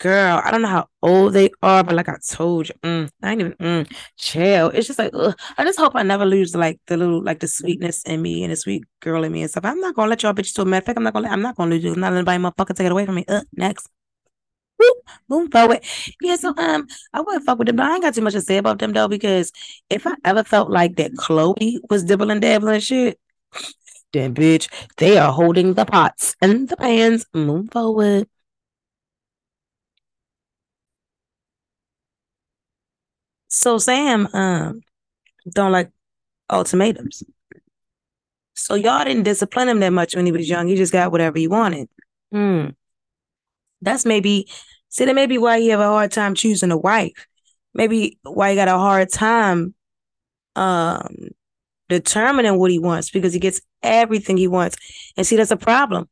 girl, 0.01 0.41
I 0.43 0.49
don't 0.49 0.63
know 0.63 0.67
how 0.67 0.87
old 1.03 1.33
they 1.33 1.51
are, 1.61 1.83
but 1.83 1.95
like 1.95 2.09
I 2.09 2.17
told 2.27 2.69
you, 2.69 2.75
mm, 2.83 3.09
I 3.21 3.31
ain't 3.31 3.41
even 3.41 3.53
mm, 3.53 3.93
chill. 4.17 4.69
It's 4.69 4.87
just 4.87 4.99
like, 4.99 5.11
ugh. 5.13 5.37
I 5.57 5.63
just 5.63 5.79
hope 5.79 5.95
I 5.95 6.03
never 6.03 6.25
lose 6.25 6.55
like 6.55 6.79
the 6.87 6.97
little 6.97 7.23
like 7.23 7.39
the 7.39 7.47
sweetness 7.47 8.03
in 8.03 8.21
me 8.21 8.43
and 8.43 8.51
the 8.51 8.55
sweet 8.55 8.83
girl 8.99 9.23
in 9.23 9.31
me 9.31 9.41
and 9.43 9.51
stuff. 9.51 9.63
I'm 9.65 9.79
not 9.79 9.95
gonna 9.95 10.09
let 10.09 10.23
y'all 10.23 10.33
bitches 10.33 10.55
to 10.55 10.63
a 10.63 10.65
matter 10.65 10.81
of 10.81 10.85
fact, 10.87 10.97
I'm 10.97 11.03
not 11.03 11.13
gonna 11.13 11.29
I'm 11.29 11.41
not 11.41 11.55
gonna 11.55 11.71
lose 11.71 11.83
you. 11.83 11.93
I'm 11.93 11.99
not 11.99 12.13
anybody 12.13 12.43
motherfucker 12.43 12.75
take 12.75 12.87
it 12.87 12.91
away 12.91 13.05
from 13.05 13.15
me. 13.15 13.25
Uh, 13.27 13.41
next. 13.53 13.89
move 15.29 15.51
forward. 15.51 15.83
Yeah, 16.21 16.35
so 16.35 16.53
um, 16.57 16.87
I 17.13 17.21
wouldn't 17.21 17.45
fuck 17.45 17.59
with 17.59 17.67
them. 17.67 17.75
But 17.75 17.85
I 17.85 17.93
ain't 17.95 18.03
got 18.03 18.15
too 18.15 18.21
much 18.21 18.33
to 18.33 18.41
say 18.41 18.57
about 18.57 18.79
them 18.79 18.93
though, 18.93 19.07
because 19.07 19.51
if 19.89 20.07
I 20.07 20.15
ever 20.25 20.43
felt 20.43 20.69
like 20.71 20.95
that 20.95 21.15
Chloe 21.17 21.79
was 21.89 22.03
dibbling 22.03 22.39
dabbling 22.39 22.79
shit, 22.79 23.19
then 24.13 24.33
bitch, 24.33 24.67
they 24.97 25.17
are 25.17 25.31
holding 25.31 25.73
the 25.75 25.85
pots 25.85 26.35
and 26.41 26.67
the 26.67 26.77
pans. 26.77 27.25
Move 27.33 27.69
forward. 27.71 28.27
So 33.51 33.77
Sam 33.77 34.27
um 34.33 34.81
don't 35.53 35.71
like 35.71 35.91
ultimatums. 36.49 37.23
So 38.53 38.75
y'all 38.75 39.03
didn't 39.03 39.23
discipline 39.23 39.69
him 39.69 39.79
that 39.81 39.91
much 39.91 40.15
when 40.15 40.25
he 40.25 40.31
was 40.31 40.49
young. 40.49 40.67
He 40.67 40.75
just 40.75 40.93
got 40.93 41.11
whatever 41.11 41.37
he 41.37 41.47
wanted. 41.47 41.89
Hmm. 42.31 42.69
That's 43.81 44.05
maybe 44.05 44.47
see 44.89 45.05
that 45.05 45.15
maybe 45.15 45.37
why 45.37 45.59
he 45.59 45.69
have 45.69 45.79
a 45.79 45.85
hard 45.85 46.11
time 46.11 46.33
choosing 46.33 46.71
a 46.71 46.77
wife. 46.77 47.27
Maybe 47.73 48.17
why 48.23 48.51
he 48.51 48.55
got 48.55 48.67
a 48.67 48.77
hard 48.77 49.11
time 49.11 49.75
um 50.55 51.29
determining 51.89 52.57
what 52.57 52.71
he 52.71 52.79
wants 52.79 53.11
because 53.11 53.33
he 53.33 53.39
gets 53.39 53.61
everything 53.83 54.37
he 54.37 54.47
wants. 54.47 54.77
And 55.17 55.27
see, 55.27 55.35
that's 55.35 55.51
a 55.51 55.57
problem. 55.57 56.07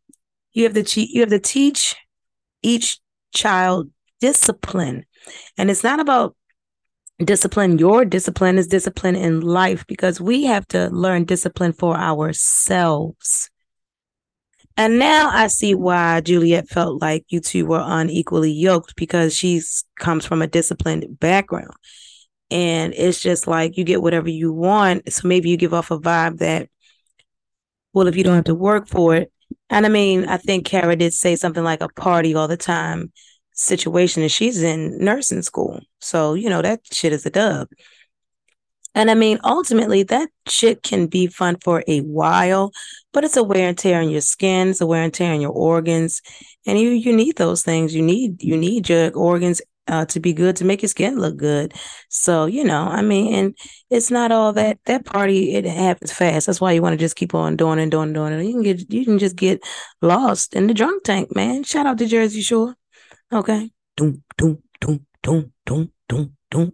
You 0.51 0.63
have 0.65 0.73
to 0.73 0.83
cheat, 0.83 1.09
you 1.11 1.21
have 1.21 1.29
to 1.29 1.39
teach 1.39 1.95
each 2.61 2.99
child 3.33 3.89
discipline. 4.19 5.05
And 5.57 5.71
it's 5.71 5.83
not 5.83 6.01
about 6.01 6.35
discipline. 7.23 7.77
Your 7.77 8.05
discipline 8.05 8.57
is 8.57 8.67
discipline 8.67 9.15
in 9.15 9.41
life 9.41 9.85
because 9.87 10.21
we 10.21 10.45
have 10.45 10.67
to 10.69 10.89
learn 10.89 11.25
discipline 11.25 11.73
for 11.73 11.95
ourselves. 11.95 13.49
And 14.77 14.97
now 14.97 15.29
I 15.29 15.47
see 15.47 15.75
why 15.75 16.21
Juliette 16.21 16.69
felt 16.69 17.01
like 17.01 17.25
you 17.27 17.41
two 17.41 17.65
were 17.65 17.83
unequally 17.83 18.51
yoked 18.51 18.95
because 18.95 19.35
she 19.35 19.61
comes 19.97 20.25
from 20.25 20.41
a 20.41 20.47
disciplined 20.47 21.19
background. 21.19 21.73
And 22.49 22.93
it's 22.95 23.19
just 23.19 23.45
like 23.45 23.77
you 23.77 23.83
get 23.83 24.01
whatever 24.01 24.29
you 24.29 24.53
want. 24.53 25.11
So 25.11 25.27
maybe 25.27 25.49
you 25.49 25.57
give 25.57 25.73
off 25.73 25.91
a 25.91 25.99
vibe 25.99 26.37
that, 26.37 26.69
well, 27.93 28.07
if 28.07 28.15
you 28.15 28.23
don't 28.23 28.35
have 28.35 28.45
to 28.45 28.55
work 28.55 28.87
for 28.87 29.15
it. 29.15 29.31
And 29.69 29.85
I 29.85 29.89
mean, 29.89 30.25
I 30.25 30.37
think 30.37 30.65
Kara 30.65 30.95
did 30.95 31.13
say 31.13 31.35
something 31.35 31.63
like 31.63 31.81
a 31.81 31.89
party 31.89 32.33
all 32.33 32.47
the 32.47 32.57
time 32.57 33.11
situation, 33.59 34.21
and 34.23 34.31
she's 34.31 34.61
in 34.61 34.97
nursing 35.03 35.41
school. 35.41 35.81
So, 35.99 36.33
you 36.33 36.49
know, 36.49 36.61
that 36.61 36.81
shit 36.91 37.13
is 37.13 37.25
a 37.25 37.29
dub. 37.29 37.67
And 38.95 39.11
I 39.11 39.13
mean, 39.13 39.39
ultimately, 39.43 40.03
that 40.03 40.29
shit 40.47 40.81
can 40.81 41.07
be 41.07 41.27
fun 41.27 41.57
for 41.63 41.83
a 41.87 41.99
while, 42.01 42.71
but 43.13 43.23
it's 43.23 43.37
a 43.37 43.43
wear 43.43 43.69
and 43.69 43.77
tear 43.77 44.01
on 44.01 44.09
your 44.09 44.21
skin, 44.21 44.69
it's 44.69 44.81
a 44.81 44.87
wear 44.87 45.03
and 45.03 45.13
tear 45.13 45.33
on 45.33 45.41
your 45.41 45.51
organs, 45.51 46.21
and 46.65 46.79
you 46.79 46.89
you 46.89 47.15
need 47.15 47.37
those 47.37 47.63
things. 47.63 47.93
You 47.93 48.01
need 48.01 48.41
you 48.43 48.57
need 48.57 48.89
your 48.89 49.15
organs 49.15 49.61
uh, 49.87 50.05
to 50.05 50.19
be 50.19 50.33
good 50.33 50.55
to 50.57 50.65
make 50.65 50.81
your 50.81 50.89
skin 50.89 51.19
look 51.19 51.37
good. 51.37 51.73
So 52.09 52.45
you 52.45 52.63
know, 52.63 52.81
I 52.81 53.01
mean, 53.01 53.33
and 53.33 53.57
it's 53.89 54.09
not 54.11 54.31
all 54.31 54.53
that 54.53 54.79
that 54.85 55.05
party. 55.05 55.53
It 55.55 55.65
happens 55.65 56.11
fast. 56.11 56.47
That's 56.47 56.61
why 56.61 56.71
you 56.71 56.81
want 56.81 56.93
to 56.93 56.97
just 56.97 57.15
keep 57.15 57.35
on 57.35 57.57
doing 57.57 57.79
and 57.79 57.91
doing 57.91 58.07
and 58.09 58.15
doing 58.15 58.33
it. 58.33 58.43
You 58.43 58.53
can 58.53 58.63
get 58.63 58.91
you 58.91 59.05
can 59.05 59.19
just 59.19 59.35
get 59.35 59.61
lost 60.01 60.55
in 60.55 60.67
the 60.67 60.73
drunk 60.73 61.03
tank, 61.03 61.35
man. 61.35 61.63
Shout 61.63 61.85
out 61.85 61.99
to 61.99 62.07
Jersey 62.07 62.41
Shore. 62.41 62.75
Okay. 63.31 63.71
Doom 63.97 64.23
doom 64.37 64.61
doom 64.81 65.05
doom 65.23 65.51
doom 65.65 65.91
doom 66.07 66.35
doom. 66.51 66.71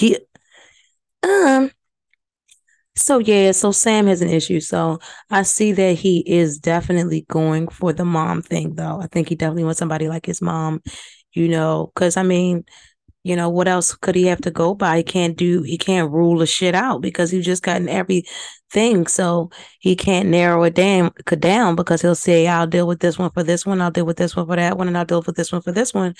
Yeah. 0.00 0.18
Um. 1.22 1.70
So 2.96 3.18
yeah, 3.18 3.50
so 3.52 3.72
Sam 3.72 4.06
has 4.06 4.22
an 4.22 4.28
issue. 4.30 4.60
So 4.60 5.00
I 5.30 5.42
see 5.42 5.72
that 5.72 5.96
he 5.98 6.20
is 6.26 6.58
definitely 6.58 7.22
going 7.28 7.68
for 7.68 7.92
the 7.92 8.04
mom 8.04 8.40
thing, 8.42 8.74
though. 8.76 9.00
I 9.00 9.08
think 9.08 9.28
he 9.28 9.34
definitely 9.34 9.64
wants 9.64 9.78
somebody 9.80 10.08
like 10.08 10.26
his 10.26 10.40
mom, 10.40 10.80
you 11.32 11.48
know, 11.48 11.90
because 11.94 12.16
I 12.16 12.22
mean, 12.22 12.64
you 13.24 13.34
know, 13.34 13.48
what 13.48 13.66
else 13.66 13.94
could 13.94 14.14
he 14.14 14.26
have 14.26 14.42
to 14.42 14.50
go 14.50 14.74
by? 14.74 14.98
He 14.98 15.02
can't 15.02 15.36
do, 15.36 15.62
he 15.62 15.78
can't 15.78 16.12
rule 16.12 16.38
the 16.38 16.46
shit 16.46 16.74
out 16.74 17.00
because 17.00 17.30
he's 17.30 17.46
just 17.46 17.62
gotten 17.62 17.88
everything. 17.88 19.06
So 19.06 19.50
he 19.80 19.96
can't 19.96 20.28
narrow 20.28 20.62
it 20.64 20.74
down, 20.74 21.10
down 21.38 21.74
because 21.74 22.02
he'll 22.02 22.14
say, 22.14 22.46
I'll 22.46 22.66
deal 22.66 22.86
with 22.86 23.00
this 23.00 23.18
one 23.18 23.30
for 23.30 23.42
this 23.42 23.64
one, 23.64 23.80
I'll 23.80 23.90
deal 23.90 24.04
with 24.04 24.18
this 24.18 24.36
one 24.36 24.46
for 24.46 24.56
that 24.56 24.76
one, 24.76 24.88
and 24.88 24.98
I'll 24.98 25.06
deal 25.06 25.22
with 25.26 25.36
this 25.36 25.52
one 25.52 25.62
for 25.62 25.72
this 25.72 25.94
one. 25.94 26.14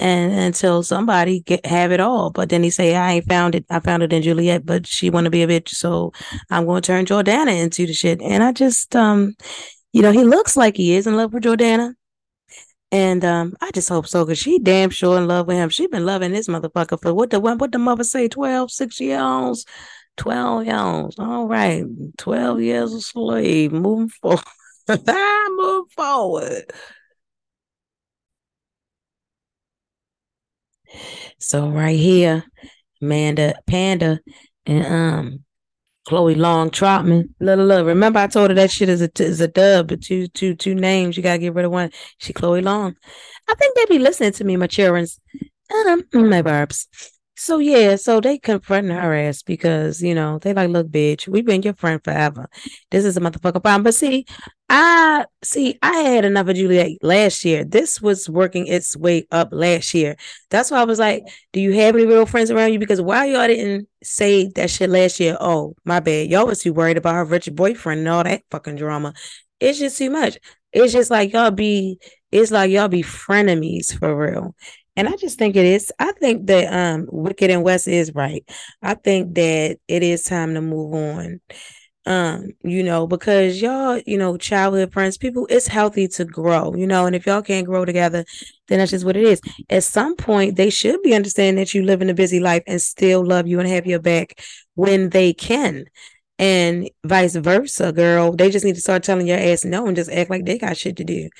And 0.00 0.32
until 0.32 0.82
somebody 0.82 1.40
get 1.40 1.64
have 1.66 1.92
it 1.92 2.00
all. 2.00 2.30
But 2.30 2.48
then 2.48 2.62
he 2.64 2.70
say, 2.70 2.96
I 2.96 3.12
ain't 3.12 3.28
found 3.28 3.54
it. 3.54 3.64
I 3.70 3.80
found 3.80 4.02
it 4.02 4.12
in 4.12 4.22
Juliette, 4.22 4.66
but 4.66 4.86
she 4.86 5.10
wanna 5.10 5.30
be 5.30 5.42
a 5.42 5.46
bitch. 5.46 5.68
So 5.68 6.12
I'm 6.50 6.66
gonna 6.66 6.80
turn 6.80 7.06
Jordana 7.06 7.62
into 7.62 7.86
the 7.86 7.92
shit. 7.92 8.20
And 8.22 8.42
I 8.42 8.52
just 8.52 8.96
um, 8.96 9.36
you 9.92 10.02
know, 10.02 10.10
he 10.10 10.24
looks 10.24 10.56
like 10.56 10.76
he 10.76 10.94
is 10.94 11.06
in 11.06 11.16
love 11.16 11.32
with 11.32 11.44
Jordana. 11.44 11.94
And 12.92 13.24
um, 13.24 13.56
I 13.60 13.70
just 13.70 13.88
hope 13.88 14.08
so, 14.08 14.24
because 14.24 14.38
she 14.38 14.58
damn 14.58 14.90
sure 14.90 15.16
in 15.16 15.28
love 15.28 15.46
with 15.46 15.56
him. 15.56 15.68
She 15.68 15.86
been 15.86 16.06
loving 16.06 16.32
this 16.32 16.48
motherfucker 16.48 17.00
for 17.00 17.14
what 17.14 17.30
the 17.30 17.38
what 17.38 17.70
the 17.70 17.78
mother 17.78 18.02
say, 18.04 18.26
12, 18.28 18.70
6 18.70 19.00
years, 19.00 19.64
12 20.16 20.66
years. 20.66 21.14
All 21.18 21.46
right. 21.46 21.84
12 22.18 22.60
years 22.60 22.92
a 22.92 23.00
slave. 23.00 23.72
Moving 23.72 24.08
forward. 24.22 24.44
Move 25.56 25.86
forward. 25.92 26.64
So 31.38 31.68
right 31.68 31.98
here, 31.98 32.44
Amanda 33.00 33.54
Panda 33.66 34.20
and 34.66 34.86
um 34.86 35.44
Chloe 36.06 36.34
Long 36.34 36.70
Trautman. 36.70 37.28
Look, 37.40 37.58
look. 37.58 37.86
Remember, 37.86 38.18
I 38.18 38.26
told 38.26 38.50
her 38.50 38.54
that 38.54 38.70
shit 38.70 38.88
is 38.88 39.02
a 39.02 39.10
is 39.18 39.40
a 39.40 39.48
dub, 39.48 39.88
but 39.88 40.02
two 40.02 40.28
two 40.28 40.54
two 40.54 40.74
names. 40.74 41.16
You 41.16 41.22
gotta 41.22 41.38
get 41.38 41.54
rid 41.54 41.64
of 41.64 41.70
one. 41.70 41.90
She 42.18 42.32
Chloe 42.32 42.62
Long. 42.62 42.96
I 43.48 43.54
think 43.54 43.76
they 43.76 43.84
be 43.86 43.98
listening 43.98 44.32
to 44.32 44.44
me, 44.44 44.56
my 44.56 44.66
childrens. 44.66 45.20
Um, 45.72 46.04
my 46.12 46.42
barbs. 46.42 46.88
So 47.42 47.56
yeah, 47.56 47.96
so 47.96 48.20
they 48.20 48.36
confronting 48.36 48.94
her 48.94 49.14
ass 49.14 49.42
because 49.42 50.02
you 50.02 50.14
know 50.14 50.38
they 50.38 50.52
like, 50.52 50.68
look, 50.68 50.88
bitch, 50.88 51.26
we've 51.26 51.46
been 51.46 51.62
your 51.62 51.72
friend 51.72 51.98
forever. 52.04 52.50
This 52.90 53.06
is 53.06 53.16
a 53.16 53.20
motherfucker 53.20 53.62
problem. 53.62 53.82
But 53.82 53.94
see, 53.94 54.26
I 54.68 55.24
see, 55.42 55.78
I 55.80 56.00
had 56.00 56.26
enough 56.26 56.48
of 56.48 56.56
Juliette 56.56 56.98
last 57.02 57.42
year. 57.46 57.64
This 57.64 57.98
was 58.02 58.28
working 58.28 58.66
its 58.66 58.94
way 58.94 59.26
up 59.30 59.48
last 59.52 59.94
year. 59.94 60.16
That's 60.50 60.70
why 60.70 60.82
I 60.82 60.84
was 60.84 60.98
like, 60.98 61.22
do 61.54 61.62
you 61.62 61.72
have 61.72 61.94
any 61.94 62.04
real 62.04 62.26
friends 62.26 62.50
around 62.50 62.74
you? 62.74 62.78
Because 62.78 63.00
why 63.00 63.24
y'all 63.24 63.46
didn't 63.46 63.88
say 64.02 64.48
that 64.56 64.68
shit 64.68 64.90
last 64.90 65.18
year? 65.18 65.38
Oh, 65.40 65.74
my 65.86 66.00
bad. 66.00 66.28
Y'all 66.28 66.46
was 66.46 66.60
too 66.60 66.74
worried 66.74 66.98
about 66.98 67.14
her 67.14 67.24
rich 67.24 67.48
boyfriend 67.54 68.00
and 68.00 68.08
all 68.10 68.22
that 68.22 68.42
fucking 68.50 68.76
drama. 68.76 69.14
It's 69.60 69.78
just 69.78 69.96
too 69.96 70.10
much. 70.10 70.36
It's 70.72 70.92
just 70.92 71.10
like 71.10 71.32
y'all 71.32 71.50
be. 71.50 71.98
It's 72.30 72.52
like 72.52 72.70
y'all 72.70 72.86
be 72.86 73.02
frenemies 73.02 73.98
for 73.98 74.14
real. 74.14 74.54
And 75.00 75.08
I 75.08 75.16
just 75.16 75.38
think 75.38 75.56
it 75.56 75.64
is. 75.64 75.90
I 75.98 76.12
think 76.12 76.46
that 76.48 76.70
um 76.70 77.08
Wicked 77.10 77.50
and 77.50 77.64
West 77.64 77.88
is 77.88 78.14
right. 78.14 78.44
I 78.82 78.92
think 78.94 79.34
that 79.34 79.78
it 79.88 80.02
is 80.02 80.24
time 80.24 80.52
to 80.54 80.60
move 80.60 80.92
on. 80.92 81.40
Um, 82.06 82.50
you 82.62 82.82
know, 82.82 83.06
because 83.06 83.62
y'all, 83.62 83.98
you 84.06 84.18
know, 84.18 84.36
childhood 84.36 84.92
friends, 84.92 85.16
people, 85.16 85.46
it's 85.50 85.68
healthy 85.68 86.06
to 86.08 86.26
grow, 86.26 86.74
you 86.74 86.86
know, 86.86 87.06
and 87.06 87.16
if 87.16 87.26
y'all 87.26 87.42
can't 87.42 87.66
grow 87.66 87.86
together, 87.86 88.26
then 88.68 88.78
that's 88.78 88.90
just 88.90 89.06
what 89.06 89.16
it 89.16 89.24
is. 89.24 89.40
At 89.70 89.84
some 89.84 90.16
point, 90.16 90.56
they 90.56 90.68
should 90.70 91.00
be 91.02 91.14
understanding 91.14 91.56
that 91.56 91.72
you 91.74 91.82
live 91.82 92.02
in 92.02 92.10
a 92.10 92.14
busy 92.14 92.40
life 92.40 92.62
and 92.66 92.82
still 92.82 93.24
love 93.24 93.46
you 93.48 93.58
and 93.58 93.68
have 93.68 93.86
your 93.86 94.00
back 94.00 94.38
when 94.74 95.10
they 95.10 95.32
can. 95.32 95.86
And 96.38 96.90
vice 97.04 97.36
versa, 97.36 97.92
girl. 97.92 98.34
They 98.36 98.50
just 98.50 98.66
need 98.66 98.76
to 98.76 98.82
start 98.82 99.02
telling 99.02 99.26
your 99.26 99.38
ass 99.38 99.64
no 99.64 99.86
and 99.86 99.96
just 99.96 100.10
act 100.10 100.30
like 100.30 100.44
they 100.44 100.58
got 100.58 100.76
shit 100.78 100.96
to 100.98 101.04
do. 101.04 101.30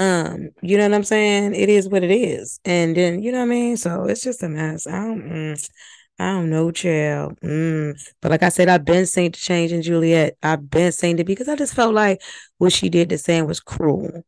Um, 0.00 0.48
you 0.62 0.78
know 0.78 0.84
what 0.84 0.94
I'm 0.94 1.04
saying? 1.04 1.54
It 1.54 1.68
is 1.68 1.86
what 1.86 2.02
it 2.02 2.10
is. 2.10 2.58
And 2.64 2.96
then, 2.96 3.22
you 3.22 3.32
know 3.32 3.38
what 3.38 3.44
I 3.44 3.48
mean? 3.48 3.76
So 3.76 4.04
it's 4.04 4.22
just 4.24 4.42
a 4.42 4.48
mess. 4.48 4.86
I 4.86 4.92
don't 4.92 5.22
mm, 5.22 5.70
I 6.18 6.32
don't 6.32 6.48
know, 6.48 6.70
child. 6.70 7.38
Mm. 7.42 8.00
But 8.22 8.30
like 8.30 8.42
I 8.42 8.48
said, 8.48 8.70
I've 8.70 8.84
been 8.86 9.04
saying 9.04 9.32
to 9.32 9.40
change 9.40 9.72
in 9.72 9.82
Juliette. 9.82 10.38
I've 10.42 10.70
been 10.70 10.92
saying 10.92 11.18
it 11.18 11.24
because 11.26 11.48
I 11.48 11.56
just 11.56 11.74
felt 11.74 11.94
like 11.94 12.22
what 12.56 12.72
she 12.72 12.88
did 12.88 13.10
to 13.10 13.18
Sam 13.18 13.46
was 13.46 13.60
cruel. 13.60 14.24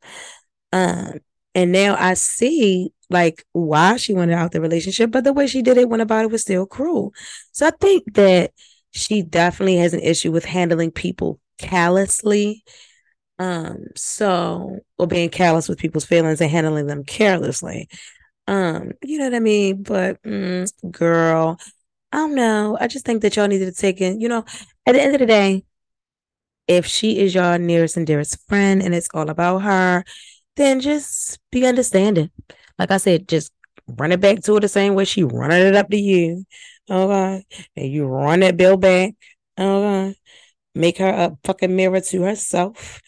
Um, 0.73 1.21
and 1.55 1.73
now 1.73 1.97
I 1.99 2.14
see 2.14 2.93
like 3.09 3.45
why 3.52 3.97
she 3.97 4.12
wanted 4.12 4.35
out 4.35 4.52
the 4.52 4.61
relationship, 4.61 5.11
but 5.11 5.25
the 5.25 5.33
way 5.33 5.47
she 5.47 5.62
did 5.62 5.79
it 5.79 5.88
went 5.88 6.02
about 6.02 6.25
it 6.25 6.31
was 6.31 6.43
still 6.43 6.67
cruel. 6.67 7.14
So 7.52 7.67
I 7.67 7.71
think 7.81 8.14
that 8.14 8.52
she 8.91 9.23
definitely 9.23 9.76
has 9.76 9.95
an 9.95 10.00
issue 10.00 10.33
with 10.33 10.45
handling 10.45 10.91
people 10.91 11.41
callously 11.59 12.62
um, 13.39 13.87
so 13.97 14.81
or 14.99 15.07
being 15.07 15.31
callous 15.31 15.69
with 15.69 15.79
people's 15.79 16.05
feelings 16.05 16.41
and 16.41 16.51
handling 16.51 16.87
them 16.87 17.05
carelessly. 17.05 17.89
Um, 18.47 18.93
you 19.03 19.19
know 19.19 19.25
what 19.25 19.35
I 19.35 19.41
mean? 19.41 19.83
But 19.83 20.23
mm, 20.23 20.71
girl, 20.91 21.59
I 22.12 22.19
don't 22.19 22.35
know. 22.35 22.77
I 22.81 22.89
just 22.89 23.05
think 23.07 23.23
that 23.23 23.37
y'all 23.37 23.49
needed 23.49 23.67
to 23.67 23.81
take 23.81 24.01
in, 24.01 24.21
you 24.21 24.29
know, 24.29 24.45
at 24.87 24.93
the 24.93 25.03
end 25.03 25.15
of 25.15 25.21
the 25.21 25.27
day, 25.27 25.65
if 26.69 26.87
she 26.87 27.19
is 27.19 27.35
your 27.35 27.59
nearest 27.59 27.97
and 27.97 28.07
dearest 28.07 28.39
friend 28.49 28.83
and 28.83 28.95
it's 28.95 29.09
all 29.15 29.29
about 29.31 29.61
her, 29.61 30.05
then 30.57 30.81
just 30.81 31.39
be 31.51 31.67
understanding. 31.67 32.31
Like 32.79 32.91
I 32.91 32.99
said, 32.99 33.29
just 33.29 33.53
run 33.87 34.12
it 34.12 34.21
back 34.21 34.43
to 34.43 34.55
her 34.55 34.61
the 34.61 34.69
same 34.69 34.95
way 34.95 35.05
she 35.05 35.25
running 35.25 35.67
it 35.67 35.77
up 35.77 35.89
to 35.91 35.97
you. 35.97 36.45
Okay. 36.91 37.45
And 37.77 37.93
you 37.93 38.07
run 38.07 38.41
that 38.41 38.57
bill 38.57 38.77
back. 38.77 39.15
Okay. 39.59 40.15
Make 40.75 40.99
her 40.99 41.09
a 41.09 41.37
fucking 41.45 41.75
mirror 41.75 42.00
to 42.00 42.23
herself 42.23 43.00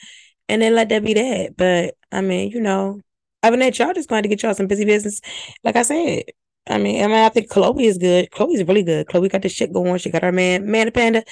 and 0.49 0.62
then 0.62 0.75
let 0.75 0.88
that 0.90 1.04
be 1.04 1.14
that. 1.14 1.56
But 1.56 1.94
I 2.12 2.21
mean, 2.21 2.50
you 2.50 2.61
know, 2.61 3.00
other 3.42 3.56
than 3.56 3.61
that, 3.61 3.78
y'all 3.78 3.92
just 3.92 4.09
going 4.09 4.23
to 4.23 4.28
get 4.28 4.42
y'all 4.42 4.54
some 4.54 4.66
busy 4.66 4.85
business. 4.85 5.21
Like 5.62 5.76
I 5.76 5.83
said, 5.83 6.25
I 6.66 6.78
mean, 6.78 7.02
I 7.02 7.06
mean, 7.06 7.16
I 7.16 7.28
think 7.28 7.50
Chloe 7.50 7.85
is 7.85 7.99
good. 7.99 8.30
Chloe's 8.30 8.64
really 8.64 8.83
good. 8.83 9.06
Chloe 9.06 9.28
got 9.28 9.42
this 9.42 9.52
shit 9.52 9.73
going. 9.73 9.99
She 9.99 10.11
got 10.11 10.23
her 10.23 10.33
man, 10.33 10.71
man, 10.71 10.90
panda. 10.92 11.25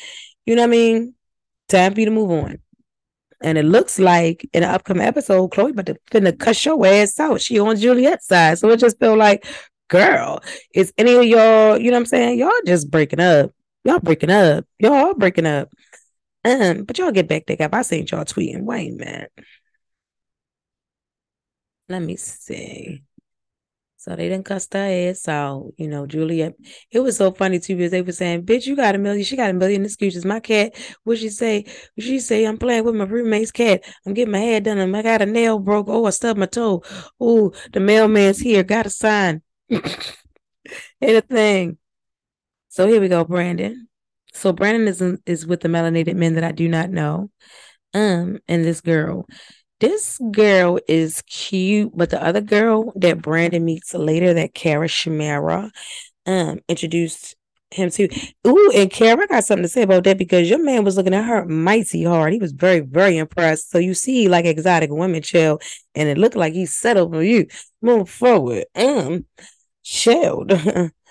You 0.46 0.56
know 0.56 0.62
what 0.62 0.68
I 0.68 0.70
mean? 0.70 1.14
Time 1.68 1.94
for 1.94 2.00
you 2.00 2.06
to 2.06 2.12
move 2.12 2.30
on. 2.30 2.58
And 3.42 3.58
it 3.58 3.64
looks 3.64 3.98
like 3.98 4.48
in 4.52 4.62
an 4.62 4.70
upcoming 4.70 5.06
episode, 5.06 5.50
Chloe 5.50 5.72
about 5.72 5.86
to 5.86 5.96
finna 6.10 6.38
cuss 6.38 6.64
your 6.64 6.84
ass 6.86 7.18
out. 7.18 7.40
She 7.40 7.58
on 7.58 7.76
Juliette's 7.76 8.26
side. 8.26 8.58
So 8.58 8.70
it 8.70 8.78
just 8.78 8.98
feel 9.00 9.16
like, 9.16 9.46
girl, 9.88 10.42
is 10.74 10.92
any 10.96 11.14
of 11.14 11.24
y'all, 11.24 11.78
you 11.78 11.90
know 11.90 11.96
what 11.96 12.00
I'm 12.00 12.06
saying? 12.06 12.38
Y'all 12.38 12.52
just 12.66 12.90
breaking 12.90 13.20
up. 13.20 13.52
Y'all 13.84 13.98
breaking 13.98 14.30
up. 14.30 14.64
Y'all 14.78 15.14
breaking 15.14 15.46
up. 15.46 15.70
Um, 16.44 16.84
but 16.84 16.98
y'all 16.98 17.12
get 17.12 17.28
back 17.28 17.46
there. 17.46 17.68
I 17.72 17.82
seen 17.82 18.06
y'all 18.10 18.24
tweeting. 18.24 18.62
Wait 18.64 18.92
a 18.92 18.96
minute. 18.96 19.32
Let 21.88 22.02
me 22.02 22.16
see. 22.16 23.02
So 23.96 24.16
they 24.16 24.28
didn't 24.28 24.46
cuss 24.46 24.66
her 24.72 24.78
ass 25.10 25.28
out, 25.28 25.74
you 25.76 25.86
know, 25.86 26.06
Juliette. 26.06 26.54
It 26.90 26.98
was 26.98 27.16
so 27.16 27.30
funny 27.30 27.60
too 27.60 27.76
because 27.76 27.92
they 27.92 28.02
were 28.02 28.10
saying, 28.10 28.42
"Bitch, 28.44 28.66
you 28.66 28.74
got 28.74 28.96
a 28.96 28.98
million. 28.98 29.24
She 29.24 29.36
got 29.36 29.50
a 29.50 29.52
million 29.52 29.84
excuses. 29.84 30.24
My 30.24 30.40
cat, 30.40 30.74
what 31.04 31.18
she 31.18 31.28
say? 31.28 31.62
What 31.94 32.04
she 32.04 32.18
say? 32.18 32.44
I'm 32.44 32.58
playing 32.58 32.82
with 32.84 32.96
my 32.96 33.04
roommate's 33.04 33.52
cat. 33.52 33.84
I'm 34.04 34.12
getting 34.14 34.32
my 34.32 34.38
hair 34.40 34.60
done. 34.60 34.92
I 34.92 35.02
got 35.02 35.22
a 35.22 35.26
nail 35.26 35.60
broke. 35.60 35.86
Oh, 35.88 36.06
I 36.06 36.10
stubbed 36.10 36.40
my 36.40 36.46
toe. 36.46 36.82
Oh, 37.20 37.52
the 37.72 37.78
mailman's 37.78 38.40
here. 38.40 38.64
Got 38.64 38.86
a 38.86 38.90
sign. 38.90 39.42
Anything. 41.00 41.78
So 42.68 42.88
here 42.88 43.00
we 43.00 43.08
go, 43.08 43.24
Brandon. 43.24 43.88
So 44.32 44.52
Brandon 44.52 44.88
is 44.88 45.02
is 45.26 45.46
with 45.46 45.60
the 45.60 45.68
melanated 45.68 46.14
men 46.16 46.34
that 46.34 46.44
I 46.44 46.52
do 46.52 46.68
not 46.68 46.90
know. 46.90 47.30
Um, 47.94 48.38
and 48.48 48.64
this 48.64 48.80
girl 48.80 49.26
this 49.82 50.16
girl 50.30 50.78
is 50.86 51.22
cute, 51.22 51.90
but 51.92 52.10
the 52.10 52.22
other 52.24 52.40
girl 52.40 52.92
that 52.94 53.20
Brandon 53.20 53.64
meets 53.64 53.92
later, 53.92 54.32
that 54.32 54.54
Kara 54.54 54.86
Shamara, 54.86 55.72
um, 56.24 56.60
introduced 56.68 57.34
him 57.72 57.90
to. 57.90 58.08
Ooh, 58.46 58.70
and 58.76 58.92
Kara 58.92 59.26
got 59.26 59.42
something 59.42 59.64
to 59.64 59.68
say 59.68 59.82
about 59.82 60.04
that 60.04 60.18
because 60.18 60.48
your 60.48 60.62
man 60.62 60.84
was 60.84 60.96
looking 60.96 61.14
at 61.14 61.24
her 61.24 61.46
mighty 61.46 62.04
hard. 62.04 62.32
He 62.32 62.38
was 62.38 62.52
very, 62.52 62.78
very 62.78 63.18
impressed. 63.18 63.70
So 63.70 63.78
you 63.78 63.94
see, 63.94 64.28
like 64.28 64.44
exotic 64.44 64.90
women 64.92 65.20
chill, 65.20 65.58
and 65.96 66.08
it 66.08 66.16
looked 66.16 66.36
like 66.36 66.52
he 66.52 66.64
settled 66.64 67.12
for 67.12 67.24
you. 67.24 67.48
Move 67.80 68.08
forward. 68.08 68.66
Um, 68.76 69.26
chilled. 69.82 70.52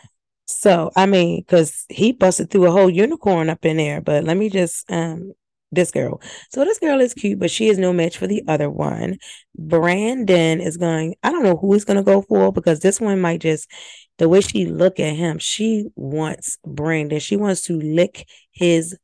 so 0.59 0.91
I 0.95 1.05
mean, 1.05 1.41
because 1.41 1.85
he 1.89 2.11
busted 2.11 2.49
through 2.49 2.67
a 2.67 2.71
whole 2.71 2.89
unicorn 2.89 3.49
up 3.49 3.65
in 3.65 3.77
there. 3.77 4.01
But 4.01 4.23
let 4.23 4.37
me 4.37 4.49
just 4.49 4.89
um 4.91 5.33
this 5.71 5.91
girl. 5.91 6.21
So 6.51 6.65
this 6.65 6.79
girl 6.79 6.99
is 6.99 7.13
cute, 7.13 7.39
but 7.39 7.49
she 7.51 7.69
is 7.69 7.77
no 7.77 7.93
match 7.93 8.17
for 8.17 8.27
the 8.27 8.43
other 8.47 8.69
one. 8.69 9.17
Brandon 9.57 10.59
is 10.59 10.77
going, 10.77 11.15
I 11.23 11.31
don't 11.31 11.43
know 11.43 11.55
who 11.55 11.73
he's 11.73 11.85
gonna 11.85 12.03
go 12.03 12.21
for 12.21 12.51
because 12.51 12.81
this 12.81 12.99
one 12.99 13.21
might 13.21 13.41
just 13.41 13.69
the 14.17 14.29
way 14.29 14.41
she 14.41 14.65
look 14.65 14.99
at 14.99 15.15
him, 15.15 15.39
she 15.39 15.85
wants 15.95 16.57
Brandon. 16.65 17.19
She 17.19 17.35
wants 17.37 17.61
to 17.63 17.79
lick 17.79 18.27
his 18.51 18.95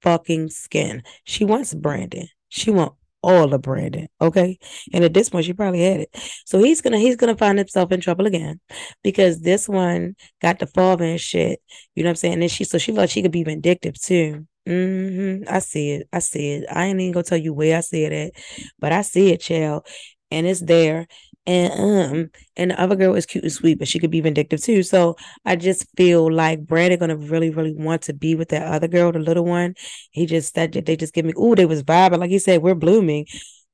fucking 0.00 0.48
skin. 0.50 1.02
She 1.24 1.44
wants 1.44 1.74
Brandon. 1.74 2.28
She 2.48 2.70
want 2.70 2.94
all 3.22 3.52
of 3.54 3.62
Brandon. 3.62 4.08
Okay. 4.20 4.58
And 4.92 5.04
at 5.04 5.14
this 5.14 5.30
point, 5.30 5.44
she 5.44 5.52
probably 5.52 5.82
had 5.82 6.00
it. 6.00 6.10
So 6.46 6.58
he's 6.58 6.80
gonna 6.80 6.98
he's 6.98 7.16
gonna 7.16 7.36
find 7.36 7.58
himself 7.58 7.92
in 7.92 8.00
trouble 8.00 8.26
again 8.26 8.60
because 9.02 9.40
this 9.40 9.68
one 9.68 10.14
got 10.40 10.58
the 10.58 10.66
father 10.66 11.04
and 11.04 11.20
shit. 11.20 11.60
You 11.94 12.02
know 12.02 12.08
what 12.08 12.12
I'm 12.12 12.16
saying? 12.16 12.42
And 12.42 12.50
she 12.50 12.64
so 12.64 12.78
she 12.78 12.92
thought 12.92 13.10
she 13.10 13.22
could 13.22 13.32
be 13.32 13.44
vindictive 13.44 14.00
too. 14.00 14.46
Mm-hmm. 14.68 15.44
I 15.48 15.58
see 15.58 15.90
it. 15.92 16.08
I 16.12 16.20
see 16.20 16.52
it. 16.52 16.66
I 16.70 16.86
ain't 16.86 17.00
even 17.00 17.12
gonna 17.12 17.24
tell 17.24 17.38
you 17.38 17.52
where 17.52 17.76
I 17.76 17.80
see 17.80 18.04
it 18.04 18.12
at, 18.12 18.32
but 18.78 18.92
I 18.92 19.02
see 19.02 19.32
it, 19.32 19.40
child, 19.40 19.86
and 20.30 20.46
it's 20.46 20.60
there. 20.60 21.06
And 21.44 21.72
um, 21.72 22.30
and 22.56 22.70
the 22.70 22.80
other 22.80 22.94
girl 22.94 23.14
is 23.16 23.26
cute 23.26 23.42
and 23.42 23.52
sweet, 23.52 23.78
but 23.78 23.88
she 23.88 23.98
could 23.98 24.12
be 24.12 24.20
vindictive 24.20 24.62
too. 24.62 24.84
So 24.84 25.16
I 25.44 25.56
just 25.56 25.86
feel 25.96 26.32
like 26.32 26.64
Brandon 26.66 27.00
gonna 27.00 27.16
really, 27.16 27.50
really 27.50 27.74
want 27.74 28.02
to 28.02 28.12
be 28.12 28.36
with 28.36 28.50
that 28.50 28.62
other 28.72 28.86
girl, 28.86 29.10
the 29.10 29.18
little 29.18 29.44
one. 29.44 29.74
He 30.12 30.26
just 30.26 30.54
that 30.54 30.72
they 30.72 30.96
just 30.96 31.14
give 31.14 31.24
me, 31.24 31.32
oh, 31.36 31.56
they 31.56 31.66
was 31.66 31.82
vibing. 31.82 32.18
Like 32.20 32.30
he 32.30 32.38
said, 32.38 32.62
we're 32.62 32.76
blooming. 32.76 33.26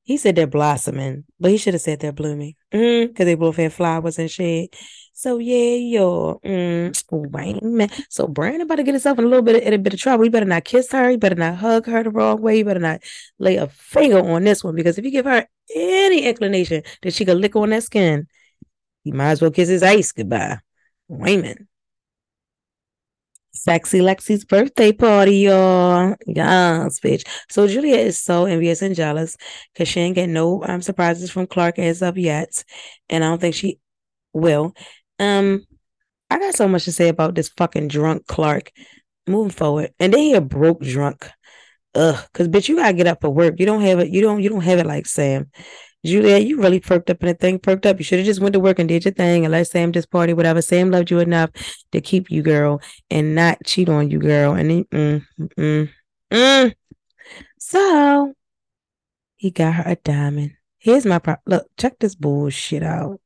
He 0.09 0.17
said 0.17 0.35
they're 0.35 0.47
blossoming, 0.47 1.23
but 1.39 1.51
he 1.51 1.57
should 1.57 1.75
have 1.75 1.83
said 1.83 1.99
they're 1.99 2.11
blooming. 2.11 2.55
Mm, 2.73 3.09
because 3.09 3.25
they 3.25 3.35
both 3.35 3.57
had 3.57 3.71
flowers 3.71 4.17
and 4.17 4.29
shit. 4.29 4.75
So 5.13 5.37
yeah, 5.37 5.75
yo, 5.75 6.39
mm, 6.43 7.03
wait 7.11 7.61
man. 7.61 7.91
So 8.09 8.25
Brandon 8.27 8.61
about 8.61 8.77
to 8.77 8.83
get 8.83 8.95
himself 8.95 9.19
in 9.19 9.25
a 9.25 9.27
little 9.27 9.43
bit 9.43 9.57
of, 9.57 9.61
in 9.61 9.73
a 9.73 9.77
bit 9.77 9.93
of 9.93 9.99
trouble. 9.99 10.25
You 10.25 10.31
better 10.31 10.47
not 10.47 10.63
kiss 10.63 10.91
her. 10.93 11.11
You 11.11 11.19
better 11.19 11.35
not 11.35 11.57
hug 11.57 11.85
her 11.85 12.01
the 12.01 12.09
wrong 12.09 12.41
way. 12.41 12.57
You 12.57 12.65
better 12.65 12.79
not 12.79 13.01
lay 13.37 13.57
a 13.57 13.67
finger 13.67 14.17
on 14.17 14.45
this 14.45 14.63
one 14.63 14.73
because 14.73 14.97
if 14.97 15.05
you 15.05 15.11
give 15.11 15.25
her 15.25 15.45
any 15.75 16.23
inclination 16.23 16.81
that 17.03 17.13
she 17.13 17.23
could 17.23 17.37
lick 17.37 17.55
on 17.55 17.69
that 17.69 17.83
skin, 17.83 18.25
you 19.03 19.13
might 19.13 19.29
as 19.29 19.43
well 19.43 19.51
kiss 19.51 19.69
his 19.69 19.83
ice 19.83 20.11
goodbye. 20.11 20.57
Wayman. 21.07 21.68
Sexy 23.51 23.99
Lexi's 23.99 24.45
birthday 24.45 24.91
party, 24.91 25.37
y'all. 25.37 26.15
Yes, 26.27 26.99
bitch. 26.99 27.27
So 27.49 27.67
Julia 27.67 27.97
is 27.97 28.19
so 28.19 28.45
envious 28.45 28.81
and 28.81 28.95
jealous 28.95 29.35
because 29.73 29.87
she 29.87 29.99
ain't 29.99 30.15
get 30.15 30.29
no 30.29 30.63
um, 30.65 30.81
surprises 30.81 31.31
from 31.31 31.47
Clark 31.47 31.79
as 31.79 32.01
of 32.01 32.17
yet. 32.17 32.63
And 33.09 33.23
I 33.23 33.27
don't 33.27 33.41
think 33.41 33.55
she 33.55 33.79
will. 34.33 34.73
Um, 35.19 35.65
I 36.29 36.39
got 36.39 36.55
so 36.55 36.67
much 36.67 36.85
to 36.85 36.91
say 36.91 37.09
about 37.09 37.35
this 37.35 37.49
fucking 37.49 37.87
drunk 37.87 38.27
Clark. 38.27 38.71
Moving 39.27 39.51
forward, 39.51 39.91
and 39.99 40.11
then 40.11 40.21
he 40.21 40.33
a 40.33 40.41
broke 40.41 40.81
drunk. 40.81 41.29
Ugh, 41.93 42.15
cause 42.33 42.47
bitch, 42.47 42.67
you 42.67 42.77
gotta 42.77 42.93
get 42.93 43.05
up 43.05 43.21
for 43.21 43.29
work. 43.29 43.59
You 43.59 43.67
don't 43.67 43.81
have 43.81 43.99
it. 43.99 44.09
You 44.09 44.21
don't. 44.21 44.41
You 44.41 44.49
don't 44.49 44.61
have 44.63 44.79
it 44.79 44.87
like 44.87 45.05
Sam. 45.05 45.51
Juliette, 46.05 46.45
you 46.45 46.61
really 46.61 46.79
perked 46.79 47.09
up 47.09 47.21
and 47.21 47.29
the 47.29 47.33
thing 47.33 47.59
perked 47.59 47.85
up. 47.85 47.97
You 47.97 48.03
should 48.03 48.19
have 48.19 48.25
just 48.25 48.39
went 48.39 48.53
to 48.53 48.59
work 48.59 48.79
and 48.79 48.87
did 48.87 49.03
your 49.03 49.13
thing 49.13 49.43
and 49.43 49.51
let 49.51 49.67
Sam 49.67 49.91
just 49.91 50.09
party, 50.09 50.33
whatever. 50.33 50.61
Sam 50.61 50.91
loved 50.91 51.11
you 51.11 51.19
enough 51.19 51.49
to 51.91 51.99
keep 51.99 52.31
you, 52.31 52.41
girl, 52.41 52.81
and 53.11 53.35
not 53.35 53.57
cheat 53.65 53.89
on 53.89 54.09
you, 54.09 54.19
girl. 54.19 54.53
And 54.53 54.71
he, 54.71 54.83
mm, 54.85 55.25
mm, 55.57 55.89
mm. 56.31 56.73
so 57.57 58.33
he 59.35 59.51
got 59.51 59.73
her 59.73 59.83
a 59.85 59.95
diamond. 59.97 60.53
Here's 60.77 61.05
my 61.05 61.19
problem. 61.19 61.43
Look, 61.45 61.67
check 61.77 61.99
this 61.99 62.15
bullshit 62.15 62.83
out. 62.83 63.19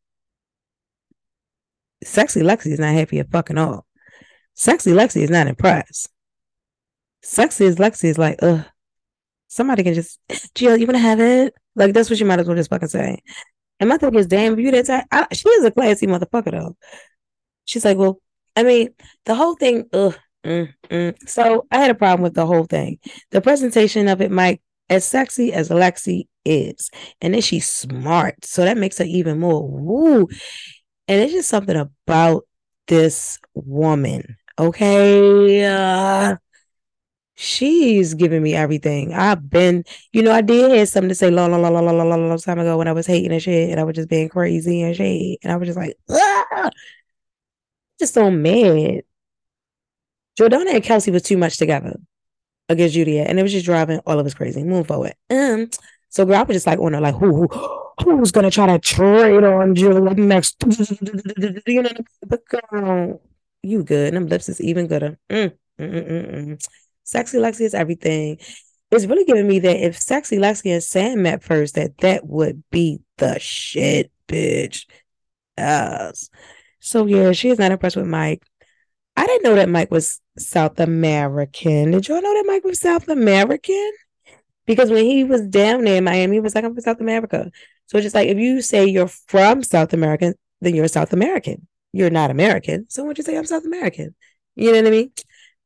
Sexy 2.04 2.42
Lexi 2.42 2.72
is 2.72 2.80
not 2.80 2.96
happy 2.96 3.20
at 3.20 3.32
fucking 3.32 3.58
all. 3.58 3.86
Sexy 4.56 4.92
Lexi 4.92 5.22
is 5.22 5.30
not 5.30 5.48
impressed. 5.48 6.10
Sexy 7.22 7.66
as 7.66 7.78
Lexi 7.78 8.06
is 8.06 8.18
like, 8.18 8.38
ugh. 8.42 8.66
Somebody 9.48 9.84
can 9.84 9.94
just, 9.94 10.20
Jill, 10.56 10.76
you 10.76 10.88
wanna 10.88 10.98
have 10.98 11.20
it? 11.20 11.54
Like 11.76 11.94
that's 11.94 12.10
what 12.10 12.20
you 12.20 12.26
might 12.26 12.40
as 12.40 12.48
well 12.48 12.56
just 12.56 12.70
fucking 12.70 12.88
say. 12.88 13.22
And 13.80 13.90
my 13.90 13.98
thing 13.98 14.16
is, 14.16 14.28
damn, 14.28 14.60
you 14.60 14.72
that 14.72 14.86
type, 14.86 15.06
I, 15.12 15.28
she 15.34 15.50
is 15.50 15.66
a 15.66 15.72
classy 15.72 16.08
motherfucker 16.08 16.52
though. 16.52 16.78
She's 17.66 17.86
like, 17.86 17.98
well, 17.98 18.22
I 18.56 18.64
mean, 18.64 18.90
the 19.26 19.36
whole 19.36 19.56
thing, 19.56 19.86
ugh. 19.94 20.16
Mm, 20.46 20.74
mm. 20.90 21.30
So 21.30 21.66
I 21.72 21.78
had 21.78 21.92
a 21.92 21.96
problem 21.96 22.22
with 22.22 22.34
the 22.34 22.46
whole 22.46 22.66
thing. 22.66 23.00
The 23.32 23.42
presentation 23.42 24.08
of 24.10 24.22
it, 24.22 24.30
Mike, 24.30 24.62
as 24.90 25.06
sexy 25.06 25.54
as 25.54 25.70
Alexi 25.70 26.28
is, 26.46 26.92
and 27.22 27.34
then 27.34 27.42
she's 27.42 27.68
smart, 27.68 28.44
so 28.44 28.66
that 28.66 28.78
makes 28.78 28.98
her 28.98 29.06
even 29.06 29.40
more 29.40 29.66
woo. 29.66 30.28
And 31.08 31.22
it's 31.22 31.34
just 31.34 31.50
something 31.50 31.76
about 31.76 32.46
this 32.88 33.40
woman. 33.54 34.36
Okay. 34.60 35.66
Uh, 35.66 36.36
she's 37.36 38.14
giving 38.14 38.44
me 38.44 38.54
everything. 38.54 39.14
I've 39.14 39.50
been, 39.50 39.84
you 40.12 40.22
know, 40.22 40.32
I 40.32 40.42
did 40.42 40.72
have 40.72 40.90
something 40.90 41.10
to 41.10 41.16
say 41.16 41.32
long, 41.32 41.52
long, 41.52 41.62
long, 41.62 41.74
long, 41.74 41.86
long, 41.86 42.10
long, 42.10 42.30
long 42.30 42.38
time 42.40 42.60
ago 42.60 42.78
when 42.78 42.88
I 42.88 42.94
was 42.94 43.08
hating 43.08 43.32
and 43.32 43.42
shit, 43.42 43.70
and 43.70 43.80
I 43.80 43.84
was 43.84 43.96
just 43.96 44.10
being 44.10 44.30
crazy 44.30 44.82
and 44.82 44.96
shit, 44.96 45.40
and 45.44 45.52
I 45.52 45.56
was 45.58 45.68
just 45.68 45.78
like, 45.78 45.96
ah! 46.10 46.70
just 48.00 48.14
so 48.14 48.30
mad. 48.30 49.04
Jordana 50.40 50.76
and 50.76 50.84
Kelsey 50.84 51.12
was 51.12 51.24
too 51.24 51.38
much 51.38 51.58
together 51.58 52.00
against 52.70 52.96
Juliette, 52.96 53.28
and 53.30 53.40
it 53.40 53.44
was 53.44 53.52
just 53.52 53.66
driving 53.66 54.00
all 54.06 54.20
of 54.20 54.26
us 54.26 54.34
crazy. 54.34 54.64
Move 54.64 54.88
forward. 54.88 55.14
Um, 55.30 55.70
so 56.10 56.26
girl, 56.26 56.36
I 56.38 56.44
was 56.44 56.56
just 56.56 56.68
like 56.68 56.80
on 56.80 56.94
her, 56.94 57.02
like, 57.02 57.16
who, 57.16 57.48
who 57.48 57.84
who's 58.04 58.32
gonna 58.32 58.52
try 58.52 58.66
to 58.68 58.80
trade 58.80 59.44
on 59.44 59.76
Julia 59.76 60.14
next? 60.16 60.64
You 61.68 61.84
know, 61.84 61.90
but 62.26 62.42
girl, 62.48 63.22
you 63.62 63.84
good. 63.84 64.14
Them 64.14 64.28
lips 64.28 64.50
is 64.50 64.62
even 64.62 64.88
gooder. 64.88 65.18
Mm, 65.30 65.54
mm, 65.80 65.92
mm, 65.92 66.08
mm, 66.08 66.46
mm. 66.48 66.68
Sexy 67.04 67.38
Lexi 67.38 67.62
is 67.62 67.74
everything. 67.74 68.38
It's 68.92 69.06
really 69.06 69.26
giving 69.26 69.48
me 69.48 69.60
that 69.60 69.84
if 69.84 70.00
Sexy 70.00 70.38
Lexi 70.38 70.72
and 70.72 70.84
Sam 70.84 71.24
met 71.24 71.44
first, 71.44 71.76
that 71.76 71.98
that 72.00 72.26
would 72.28 72.64
be 72.70 73.00
the 73.18 73.40
shit, 73.40 74.12
bitch. 74.28 74.86
Yes. 75.58 76.30
So 76.80 77.06
yeah, 77.06 77.32
she 77.32 77.50
is 77.50 77.60
not 77.60 77.72
impressed 77.72 77.96
with 77.96 78.06
Mike. 78.06 78.44
I 79.16 79.26
didn't 79.26 79.44
know 79.44 79.56
that 79.56 79.70
Mike 79.70 79.92
was 79.92 80.20
South 80.38 80.80
American. 80.80 81.92
Did 81.92 82.08
y'all 82.08 82.22
know 82.22 82.34
that 82.34 82.46
Mike 82.48 82.64
was 82.64 82.80
South 82.80 83.08
American? 83.08 83.92
Because 84.66 84.90
when 84.90 85.06
he 85.06 85.24
was 85.24 85.42
down 85.48 85.84
there 85.84 85.98
in 85.98 86.04
Miami, 86.04 86.38
he 86.38 86.40
was 86.40 86.56
like, 86.56 86.64
I'm 86.64 86.74
from 86.74 86.82
South 86.82 87.02
America. 87.02 87.52
So 87.88 87.98
it's 87.98 88.06
just 88.06 88.16
like 88.16 88.30
if 88.30 88.38
you 88.38 88.62
say 88.62 88.86
you're 88.86 89.08
from 89.08 89.62
South 89.64 89.94
America, 89.94 90.34
then 90.62 90.74
you're 90.76 90.88
South 90.88 91.14
American. 91.14 91.68
You're 91.92 92.10
not 92.10 92.32
American. 92.32 92.86
So 92.90 93.04
when 93.04 93.16
you 93.16 93.24
say 93.24 93.38
I'm 93.38 93.46
South 93.46 93.66
American, 93.66 94.16
you 94.56 94.72
know 94.72 94.78
what 94.78 94.88
I 94.88 94.92
mean? 94.92 95.12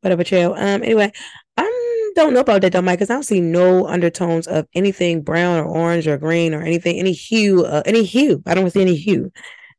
Whatever, 0.01 0.23
chill. 0.23 0.53
Um, 0.53 0.83
anyway, 0.83 1.11
I'm 1.57 1.87
don't 2.17 2.33
know 2.33 2.39
about 2.39 2.61
that 2.61 2.73
though, 2.73 2.81
Mike, 2.81 2.99
because 2.99 3.09
I 3.09 3.13
don't 3.13 3.23
see 3.23 3.41
no 3.41 3.87
undertones 3.87 4.47
of 4.47 4.67
anything 4.73 5.21
brown 5.21 5.59
or 5.59 5.65
orange 5.65 6.07
or 6.07 6.17
green 6.17 6.53
or 6.53 6.61
anything, 6.61 6.99
any 6.99 7.13
hue, 7.13 7.63
uh, 7.65 7.83
any 7.85 8.03
hue. 8.03 8.41
I 8.45 8.55
don't 8.55 8.71
see 8.71 8.81
any 8.81 8.95
hue. 8.95 9.31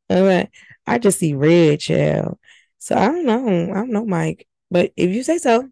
All 0.08 0.22
right. 0.24 0.48
I 0.86 0.98
just 0.98 1.18
see 1.18 1.34
red, 1.34 1.80
child. 1.80 2.38
So 2.78 2.96
I 2.96 3.06
don't 3.06 3.26
know. 3.26 3.72
I 3.72 3.74
don't 3.74 3.90
know, 3.90 4.06
Mike. 4.06 4.46
But 4.70 4.92
if 4.96 5.10
you 5.10 5.22
say 5.22 5.38
so, 5.38 5.68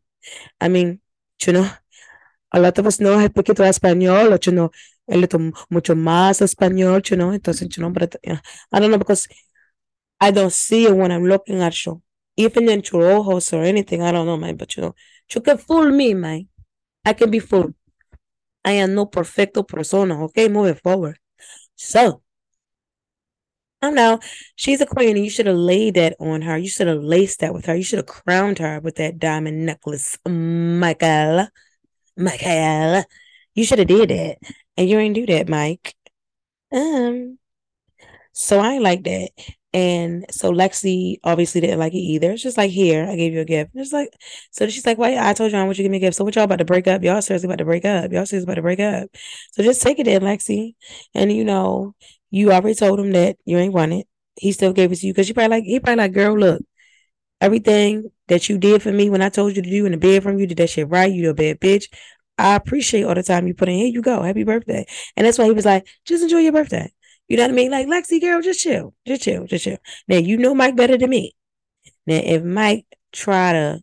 I 0.61 0.69
mean, 0.69 1.01
you 1.47 1.53
know, 1.53 1.71
a 2.53 2.61
lot 2.61 2.79
of 2.79 2.87
us 2.87 3.01
know 3.01 3.19
un 3.19 3.29
poquito 3.29 3.57
de 3.63 3.71
español, 3.71 4.45
you 4.47 4.53
know, 4.53 4.71
a 5.09 5.17
little 5.17 5.53
mucho 5.71 5.95
más 5.95 6.41
español, 6.43 7.09
you 7.11 7.17
know. 7.17 7.31
Entonces, 7.31 7.77
you 7.77 7.83
know, 7.83 7.91
but 7.91 8.17
know, 8.27 8.39
I 8.73 8.81
don't 8.81 8.91
know 8.91 8.99
because 8.99 9.29
I 10.21 10.31
don't 10.33 10.53
see 10.53 10.87
it 10.87 10.97
when 10.97 11.13
I'm 11.13 11.25
looking 11.27 11.61
at 11.63 11.87
you. 11.87 12.03
Even 12.37 12.69
in 12.69 12.83
your 12.93 13.11
ojos 13.13 13.53
or 13.53 13.63
anything, 13.63 14.03
I 14.03 14.13
don't 14.13 14.27
know, 14.27 14.37
man. 14.37 14.57
But 14.57 14.77
you 14.77 14.83
know, 14.83 14.95
you 15.35 15.41
can 15.41 15.59
fool 15.59 15.91
me, 15.91 16.15
man. 16.15 16.49
I 17.05 17.13
can 17.15 17.31
be 17.31 17.39
fooled. 17.39 17.75
I 18.65 18.73
am 18.73 18.95
no 18.95 19.07
perfecto 19.07 19.63
persona. 19.63 20.25
Okay, 20.25 20.49
moving 20.49 20.75
forward. 20.75 21.19
So, 21.77 22.23
I 23.83 23.91
know. 23.91 24.19
She's 24.57 24.81
a 24.81 24.87
queen, 24.87 25.17
and 25.17 25.25
you 25.25 25.31
should 25.31 25.47
have 25.47 25.57
laid 25.57 25.95
that 25.95 26.17
on 26.19 26.43
her. 26.43 26.59
You 26.59 26.69
should 26.69 26.89
have 26.89 27.03
laced 27.03 27.41
that 27.41 27.55
with 27.55 27.67
her. 27.67 27.77
You 27.77 27.85
should 27.85 27.99
have 27.99 28.07
crowned 28.07 28.59
her 28.59 28.81
with 28.81 28.97
that 28.97 29.19
diamond 29.19 29.65
necklace, 29.67 30.19
Michael. 30.27 31.49
Michael, 32.17 33.05
you 33.55 33.65
should 33.65 33.79
have 33.79 33.89
did 33.89 34.11
that, 34.11 34.39
and 34.77 34.89
you 34.89 34.99
ain't 34.99 35.15
do 35.15 35.27
that, 35.27 35.49
Mike. 35.49 35.95
Um, 36.73 37.39
so 38.33 38.59
I 38.61 38.79
like 38.79 39.05
that. 39.05 39.31
And 39.77 40.25
so 40.31 40.51
Lexi 40.51 41.19
obviously 41.23 41.61
didn't 41.61 41.79
like 41.79 41.93
it 41.93 41.99
either. 41.99 42.31
It's 42.31 42.43
just 42.43 42.57
like, 42.57 42.71
here, 42.71 43.07
I 43.07 43.15
gave 43.15 43.35
you 43.35 43.41
a 43.41 43.45
gift. 43.45 43.75
And 43.75 43.83
it's 43.83 43.93
like, 43.93 44.09
so 44.51 44.67
she's 44.71 44.87
like, 44.87 44.97
why? 44.97 45.19
I 45.19 45.35
told 45.35 45.53
you 45.53 45.59
I 45.59 45.65
want 45.65 45.77
you 45.77 45.83
to 45.83 45.83
give 45.83 45.91
me 45.91 45.99
a 45.99 46.01
gift. 46.01 46.17
So 46.17 46.25
what 46.25 46.35
y'all 46.35 46.45
about 46.45 46.61
to 46.61 46.65
break 46.65 46.87
up? 46.87 47.03
Y'all 47.03 47.21
seriously 47.21 47.47
about 47.47 47.59
to 47.59 47.67
break 47.67 47.85
up. 47.85 48.11
Y'all 48.11 48.25
seriously 48.25 48.45
about 48.45 48.55
to 48.55 48.63
break 48.63 48.81
up. 48.81 49.11
So 49.53 49.63
just 49.63 49.83
take 49.83 49.99
it 49.99 50.09
in, 50.09 50.23
Lexi. 50.23 50.77
And 51.15 51.31
you 51.31 51.45
know, 51.45 51.95
you 52.31 52.53
already 52.53 52.75
told 52.75 52.99
him 52.99 53.13
that 53.13 53.37
you 53.45 53.59
ain't 53.59 53.75
want 53.75 53.93
it. 53.93 54.07
He 54.37 54.53
still 54.53 54.73
gave 54.73 54.93
it 54.93 54.97
to 54.97 55.07
you 55.09 55.13
because 55.13 55.29
you 55.29 55.35
probably 55.35 55.59
like, 55.59 55.65
he 55.65 55.79
probably 55.79 56.05
like, 56.05 56.13
girl, 56.15 56.39
look, 56.39 56.63
everything 57.43 58.11
that 58.29 58.49
you 58.49 58.57
did 58.57 58.83
for 58.83 58.93
me 58.93 59.11
when 59.11 59.21
I 59.21 59.29
told 59.29 59.57
you 59.57 59.63
to 59.63 59.71
do 59.71 59.85
in 59.85 59.93
the 59.93 59.99
bed 59.99 60.23
from 60.23 60.39
you 60.39 60.47
did 60.47 60.57
that 60.57 60.71
shit 60.71 60.89
right. 60.89 61.13
You 61.13 61.29
a 61.29 61.35
bad 61.35 61.61
bitch. 61.61 61.85
I 62.39 62.55
appreciate 62.55 63.03
all 63.03 63.15
the 63.15 63.23
time 63.23 63.47
you 63.47 63.53
put 63.53 63.69
in. 63.69 63.75
Here 63.75 63.89
you 63.89 64.01
go. 64.01 64.23
Happy 64.23 64.45
birthday. 64.45 64.87
And 65.17 65.27
that's 65.27 65.37
why 65.37 65.45
he 65.45 65.53
was 65.53 65.67
like, 65.67 65.87
just 66.07 66.23
enjoy 66.23 66.39
your 66.39 66.53
birthday. 66.53 66.91
You 67.29 67.37
know 67.37 67.45
what 67.45 67.51
I 67.51 67.55
mean? 67.55 67.71
Like 67.71 67.87
Lexi, 67.87 68.21
girl, 68.21 68.41
just 68.41 68.61
chill, 68.61 68.95
just 69.07 69.23
chill, 69.23 69.47
just 69.47 69.65
chill. 69.65 69.79
Now 70.07 70.19
you 70.19 70.37
know 70.37 70.55
Mike 70.55 70.77
better 70.77 70.97
than 70.97 71.11
me. 71.11 71.35
Now 72.07 72.21
if 72.23 72.43
Mike 72.45 72.87
try 73.13 73.53
to 73.53 73.83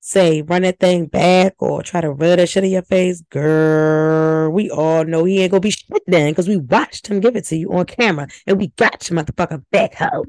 say 0.00 0.42
run 0.42 0.62
that 0.62 0.80
thing 0.80 1.06
back 1.06 1.54
or 1.58 1.82
try 1.82 2.00
to 2.00 2.10
rub 2.10 2.38
that 2.38 2.48
shit 2.48 2.64
in 2.64 2.70
your 2.70 2.82
face, 2.82 3.22
girl, 3.30 4.50
we 4.50 4.70
all 4.70 5.04
know 5.04 5.24
he 5.24 5.40
ain't 5.40 5.52
gonna 5.52 5.60
be 5.60 5.70
shit 5.70 6.02
then 6.06 6.32
because 6.32 6.48
we 6.48 6.56
watched 6.56 7.06
him 7.06 7.20
give 7.20 7.36
it 7.36 7.44
to 7.46 7.56
you 7.56 7.72
on 7.72 7.86
camera 7.86 8.26
and 8.46 8.58
we 8.58 8.68
got 8.76 9.08
you 9.08 9.16
motherfucker 9.16 9.62
back 9.70 9.94
hoe. 9.94 10.24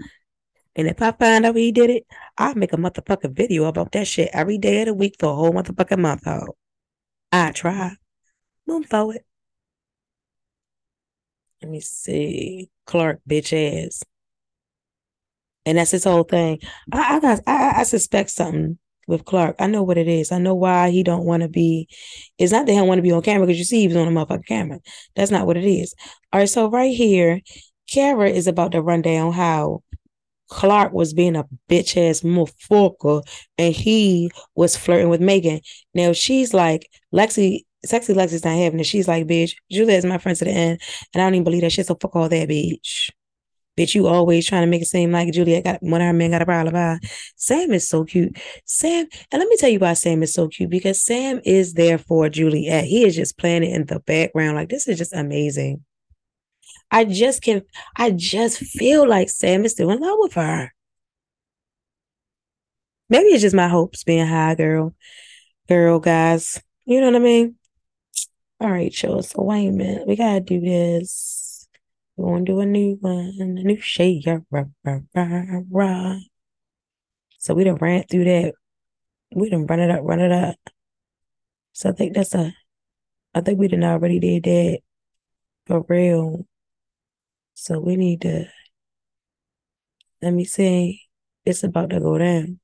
And 0.76 0.88
if 0.88 1.02
I 1.02 1.12
find 1.12 1.46
out 1.46 1.56
he 1.56 1.72
did 1.72 1.90
it, 1.90 2.06
I'll 2.38 2.56
make 2.56 2.74
a 2.74 2.78
motherfucking 2.78 3.36
video 3.36 3.66
about 3.66 3.92
that 3.94 4.08
shit 4.08 4.30
every 4.34 4.58
day 4.58 4.82
of 4.82 4.88
the 4.88 4.94
week 4.94 5.16
for 5.20 5.32
a 5.32 5.36
whole 5.36 5.52
motherfucking 5.52 6.00
month 6.00 6.26
hoe. 6.26 6.56
I 7.32 7.52
try. 7.52 7.96
Move 8.68 8.86
forward. 8.86 9.22
Let 11.62 11.72
me 11.72 11.80
see. 11.80 12.70
Clark, 12.86 13.22
bitch 13.30 13.54
ass. 13.54 14.04
And 15.66 15.78
that's 15.78 15.92
his 15.92 16.04
whole 16.04 16.24
thing. 16.24 16.60
I, 16.92 17.18
I 17.18 17.20
got 17.20 17.40
I, 17.46 17.74
I 17.78 17.84
suspect 17.84 18.32
something 18.32 18.80
with 19.08 19.26
Clark. 19.26 19.58
I 19.60 19.68
know 19.68 19.84
what 19.84 19.98
it 19.98 20.08
is. 20.08 20.32
I 20.32 20.40
know 20.40 20.56
why 20.56 20.90
he 20.90 21.04
don't 21.04 21.26
want 21.26 21.44
to 21.44 21.50
be. 21.50 21.88
It's 22.38 22.52
not 22.52 22.66
that 22.66 22.72
he 22.72 22.78
don't 22.78 22.88
want 22.88 22.98
to 23.00 23.04
be 23.04 23.12
on 23.12 23.22
camera 23.22 23.46
because 23.46 23.60
you 23.60 23.66
see 23.66 23.82
he 23.82 23.88
was 23.88 23.98
on 23.98 24.08
a 24.08 24.12
motherfucking 24.12 24.48
camera. 24.48 24.80
That's 25.16 25.32
not 25.32 25.46
what 25.46 25.58
it 25.58 25.66
is. 25.66 25.94
All 26.34 26.40
right, 26.40 26.50
so 26.50 26.70
right 26.70 26.96
here, 26.96 27.42
Kara 27.88 28.30
is 28.30 28.48
about 28.48 28.72
to 28.72 28.82
run 28.82 29.02
down 29.02 29.34
how 29.34 29.84
Clark 30.50 30.94
was 30.94 31.14
being 31.14 31.36
a 31.36 31.46
bitch 31.70 31.98
ass 31.98 32.22
motherfucker 32.22 33.24
and 33.58 33.74
he 33.74 34.32
was 34.56 34.76
flirting 34.76 35.10
with 35.10 35.22
Megan. 35.22 35.62
Now 35.94 36.14
she's 36.14 36.54
like, 36.54 36.90
Lexi 37.14 37.62
Sexy 37.86 38.14
Lexi's 38.14 38.46
not 38.46 38.58
having 38.58 38.80
it. 38.80 38.86
She's 38.86 39.08
like, 39.08 39.28
bitch, 39.28 39.54
Julia 39.72 39.96
is 39.96 40.06
my 40.06 40.18
friend 40.18 40.38
to 40.38 40.46
the 40.46 40.52
end, 40.52 40.82
and 41.14 41.22
I 41.22 41.26
don't 41.26 41.36
even 41.36 41.44
believe 41.44 41.62
that 41.62 41.72
shit. 41.72 41.88
So 41.88 41.96
fuck 41.96 42.16
all 42.16 42.30
that, 42.30 42.50
bitch. 42.50 43.10
Bitch, 43.78 43.96
you 43.96 44.08
always 44.08 44.46
trying 44.46 44.64
to 44.64 44.68
make 44.68 44.82
it 44.82 44.88
seem 44.88 45.12
like 45.12 45.32
Juliette 45.32 45.64
got 45.64 45.82
one 45.82 46.02
of 46.02 46.08
her 46.08 46.14
men 46.14 46.32
got 46.32 46.42
a 46.42 46.46
problem. 46.46 46.76
About. 46.76 47.00
Sam 47.38 47.72
is 47.72 47.88
so 47.88 48.04
cute. 48.04 48.38
Sam, 48.66 49.08
and 49.32 49.40
let 49.40 49.48
me 49.48 49.56
tell 49.58 49.70
you 49.70 49.80
why 49.80 49.94
Sam 49.94 50.22
is 50.24 50.34
so 50.34 50.50
cute 50.50 50.70
because 50.70 51.04
Sam 51.04 51.42
is 51.46 51.74
there 51.74 51.98
for 51.98 52.30
Juliette. 52.30 52.84
He 52.84 53.06
is 53.06 53.16
just 53.16 53.38
playing 53.38 53.64
it 53.64 53.74
in 53.74 53.86
the 53.86 54.00
background. 54.02 54.56
Like 54.56 54.70
this 54.70 54.88
is 54.88 54.98
just 54.98 55.14
amazing. 55.14 55.84
I 56.92 57.06
just 57.06 57.42
can 57.42 57.62
I 57.96 58.12
just 58.12 58.60
feel 58.60 59.08
like 59.08 59.30
Sam 59.30 59.64
is 59.64 59.72
still 59.72 59.90
in 59.92 60.00
love 60.02 60.18
with 60.20 60.34
her. 60.34 60.74
Maybe 63.10 63.28
it's 63.30 63.42
just 63.42 63.56
my 63.56 63.70
hopes 63.70 64.04
being 64.04 64.28
high, 64.28 64.56
girl. 64.56 64.94
Girl, 65.70 66.00
guys. 66.00 66.62
You 66.86 67.00
know 67.00 67.08
what 67.08 67.16
I 67.16 67.20
mean? 67.20 67.56
All 68.62 68.70
right, 68.70 69.02
y'all. 69.02 69.24
So 69.24 69.42
wait 69.42 69.70
a 69.70 69.72
minute. 69.72 70.06
We 70.06 70.16
gotta 70.16 70.40
do 70.40 70.62
this. 70.62 71.68
We 72.16 72.26
want 72.26 72.46
to 72.46 72.52
do 72.52 72.60
a 72.60 72.66
new 72.68 72.96
one, 73.02 73.34
a 73.40 73.46
new 73.46 73.82
shade. 73.82 74.24
So 77.40 77.56
we 77.56 77.64
done 77.64 77.76
ran 77.78 78.04
through 78.04 78.26
that. 78.26 78.54
We 79.34 79.50
done 79.50 79.66
run 79.66 79.80
it 79.80 79.90
up, 79.90 80.02
run 80.04 80.20
it 80.20 80.32
up. 80.32 80.58
So 81.74 81.90
I 81.90 81.94
think 81.94 82.14
that's 82.14 82.36
a. 82.36 82.54
I 83.34 83.42
think 83.42 83.58
we 83.58 83.68
done 83.68 83.84
already 83.84 84.20
did 84.20 84.44
that 84.44 84.80
for 85.66 85.84
real. 85.90 86.46
So 87.56 87.80
we 87.80 87.96
need 87.96 88.22
to. 88.22 88.46
Let 90.22 90.36
me 90.36 90.46
see. 90.46 91.02
It's 91.46 91.64
about 91.64 91.90
to 91.90 92.00
go 92.00 92.20
down. 92.20 92.60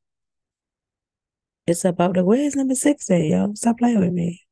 It's 1.66 1.86
about 1.86 2.14
to. 2.14 2.24
Where's 2.24 2.56
number 2.56 2.76
six 2.76 3.10
at, 3.10 3.22
y'all? 3.24 3.56
Stop 3.56 3.80
playing 3.80 4.00
with 4.00 4.14
me. 4.14 4.47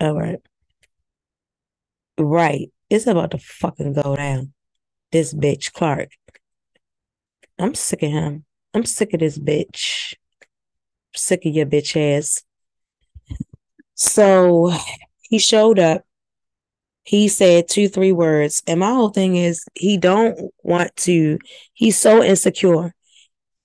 All 0.00 0.14
right. 0.14 0.40
Right. 2.18 2.70
It's 2.90 3.06
about 3.06 3.32
to 3.32 3.38
fucking 3.38 3.94
go 3.94 4.16
down. 4.16 4.52
This 5.12 5.34
bitch, 5.34 5.72
Clark. 5.72 6.10
I'm 7.58 7.74
sick 7.74 8.02
of 8.02 8.10
him. 8.10 8.44
I'm 8.74 8.84
sick 8.84 9.12
of 9.14 9.20
this 9.20 9.38
bitch. 9.38 10.14
Sick 11.14 11.44
of 11.46 11.52
your 11.54 11.66
bitch 11.66 11.96
ass. 11.96 12.42
So 13.94 14.72
he 15.22 15.38
showed 15.38 15.78
up. 15.78 16.02
He 17.02 17.28
said 17.28 17.68
two, 17.68 17.88
three 17.88 18.12
words. 18.12 18.62
And 18.66 18.80
my 18.80 18.90
whole 18.90 19.08
thing 19.08 19.34
is 19.36 19.64
he 19.74 19.96
don't 19.96 20.52
want 20.62 20.94
to, 20.96 21.38
he's 21.72 21.98
so 21.98 22.22
insecure. 22.22 22.94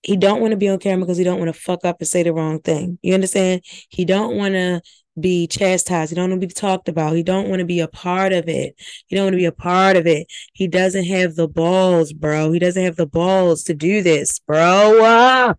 He 0.01 0.17
don't 0.17 0.41
want 0.41 0.51
to 0.51 0.57
be 0.57 0.69
on 0.69 0.79
camera 0.79 1.05
because 1.05 1.17
he 1.17 1.23
don't 1.23 1.39
want 1.39 1.53
to 1.53 1.59
fuck 1.59 1.85
up 1.85 1.97
and 1.99 2.07
say 2.07 2.23
the 2.23 2.33
wrong 2.33 2.59
thing. 2.59 2.99
You 3.01 3.13
understand? 3.13 3.61
He 3.89 4.05
don't 4.05 4.35
want 4.37 4.53
to 4.53 4.81
be 5.19 5.47
chastised. 5.47 6.11
He 6.11 6.15
don't 6.15 6.29
want 6.29 6.41
to 6.41 6.47
be 6.47 6.53
talked 6.53 6.89
about. 6.89 7.15
He 7.15 7.23
don't 7.23 7.49
want 7.49 7.59
to 7.59 7.65
be 7.65 7.79
a 7.79 7.87
part 7.87 8.33
of 8.33 8.47
it. 8.47 8.75
He 9.07 9.15
don't 9.15 9.25
want 9.25 9.33
to 9.33 9.37
be 9.37 9.45
a 9.45 9.51
part 9.51 9.95
of 9.95 10.07
it. 10.07 10.27
He 10.53 10.67
doesn't 10.67 11.05
have 11.05 11.35
the 11.35 11.47
balls, 11.47 12.13
bro. 12.13 12.51
He 12.51 12.59
doesn't 12.59 12.83
have 12.83 12.95
the 12.95 13.05
balls 13.05 13.63
to 13.63 13.73
do 13.73 14.01
this, 14.01 14.39
bro. 14.39 14.99
Ah! 15.01 15.55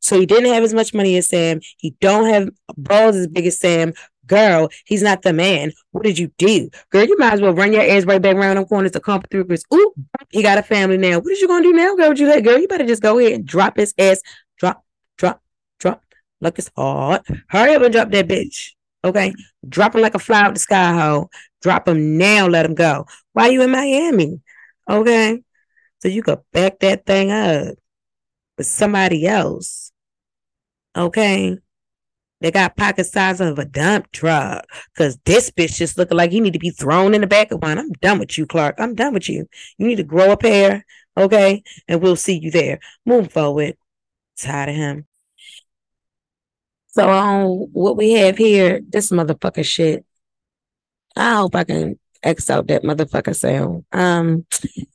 So 0.00 0.18
he 0.18 0.26
didn't 0.26 0.52
have 0.52 0.64
as 0.64 0.74
much 0.74 0.94
money 0.94 1.16
as 1.16 1.28
Sam. 1.28 1.60
He 1.76 1.94
don't 2.00 2.28
have 2.28 2.48
balls 2.76 3.16
as 3.16 3.26
big 3.26 3.46
as 3.46 3.58
Sam. 3.58 3.92
Girl, 4.26 4.70
he's 4.86 5.02
not 5.02 5.22
the 5.22 5.32
man. 5.32 5.72
What 5.90 6.04
did 6.04 6.18
you 6.18 6.30
do? 6.38 6.70
Girl, 6.90 7.04
you 7.04 7.18
might 7.18 7.34
as 7.34 7.40
well 7.40 7.52
run 7.52 7.72
your 7.72 7.82
ass 7.82 8.04
right 8.04 8.22
back 8.22 8.36
around 8.36 8.56
them 8.56 8.64
corners 8.64 8.92
to 8.92 9.00
come 9.00 9.22
through 9.30 9.44
because 9.44 9.64
ooh, 9.74 9.92
he 10.30 10.42
got 10.42 10.56
a 10.56 10.62
family 10.62 10.96
now. 10.96 11.18
What 11.18 11.32
is 11.32 11.40
you 11.40 11.48
gonna 11.48 11.64
do 11.64 11.72
now, 11.72 11.96
girl? 11.96 12.08
Would 12.08 12.18
you 12.18 12.28
let 12.28 12.44
girl? 12.44 12.58
You 12.58 12.68
better 12.68 12.86
just 12.86 13.02
go 13.02 13.18
ahead 13.18 13.32
and 13.32 13.44
drop 13.44 13.76
his 13.76 13.92
ass. 13.98 14.20
Drop, 14.58 14.84
like 16.40 16.58
it's 16.58 16.70
hard. 16.76 17.22
Hurry 17.48 17.74
up 17.74 17.82
and 17.82 17.92
drop 17.92 18.10
that 18.10 18.28
bitch. 18.28 18.72
Okay. 19.04 19.34
Drop 19.68 19.94
him 19.94 20.00
like 20.00 20.14
a 20.14 20.18
fly 20.18 20.42
out 20.42 20.54
the 20.54 20.60
sky 20.60 20.92
hole. 20.98 21.30
Drop 21.62 21.88
him 21.88 22.18
now, 22.18 22.46
let 22.46 22.66
him 22.66 22.74
go. 22.74 23.06
Why 23.32 23.48
are 23.48 23.52
you 23.52 23.62
in 23.62 23.70
Miami? 23.70 24.40
Okay. 24.88 25.42
So 26.00 26.08
you 26.08 26.22
could 26.22 26.40
back 26.52 26.78
that 26.80 27.06
thing 27.06 27.30
up 27.30 27.74
with 28.56 28.66
somebody 28.66 29.26
else. 29.26 29.92
Okay. 30.96 31.58
They 32.40 32.50
got 32.50 32.76
pocket 32.76 33.04
size 33.04 33.40
of 33.40 33.58
a 33.58 33.66
dump 33.66 34.10
truck. 34.12 34.64
Cause 34.96 35.18
this 35.26 35.50
bitch 35.50 35.76
just 35.76 35.98
looking 35.98 36.16
like 36.16 36.30
he 36.30 36.40
need 36.40 36.54
to 36.54 36.58
be 36.58 36.70
thrown 36.70 37.12
in 37.12 37.20
the 37.20 37.26
back 37.26 37.52
of 37.52 37.62
one. 37.62 37.78
I'm 37.78 37.92
done 37.92 38.18
with 38.18 38.38
you, 38.38 38.46
Clark. 38.46 38.76
I'm 38.78 38.94
done 38.94 39.12
with 39.12 39.28
you. 39.28 39.46
You 39.76 39.86
need 39.86 39.96
to 39.96 40.02
grow 40.02 40.32
a 40.32 40.36
pair. 40.38 40.86
Okay. 41.18 41.62
And 41.86 42.00
we'll 42.00 42.16
see 42.16 42.38
you 42.38 42.50
there. 42.50 42.80
Move 43.04 43.30
forward. 43.30 43.76
Tired 44.38 44.70
of 44.70 44.74
him. 44.74 45.06
So 46.92 47.08
um, 47.08 47.48
what 47.72 47.96
we 47.96 48.12
have 48.12 48.36
here, 48.36 48.80
this 48.88 49.10
motherfucker 49.10 49.64
shit. 49.64 50.04
I 51.16 51.36
hope 51.36 51.54
I 51.54 51.64
can 51.64 51.98
X 52.22 52.50
out 52.50 52.68
that 52.68 52.82
motherfucker 52.82 53.34
sound. 53.34 53.84
Um, 53.92 54.46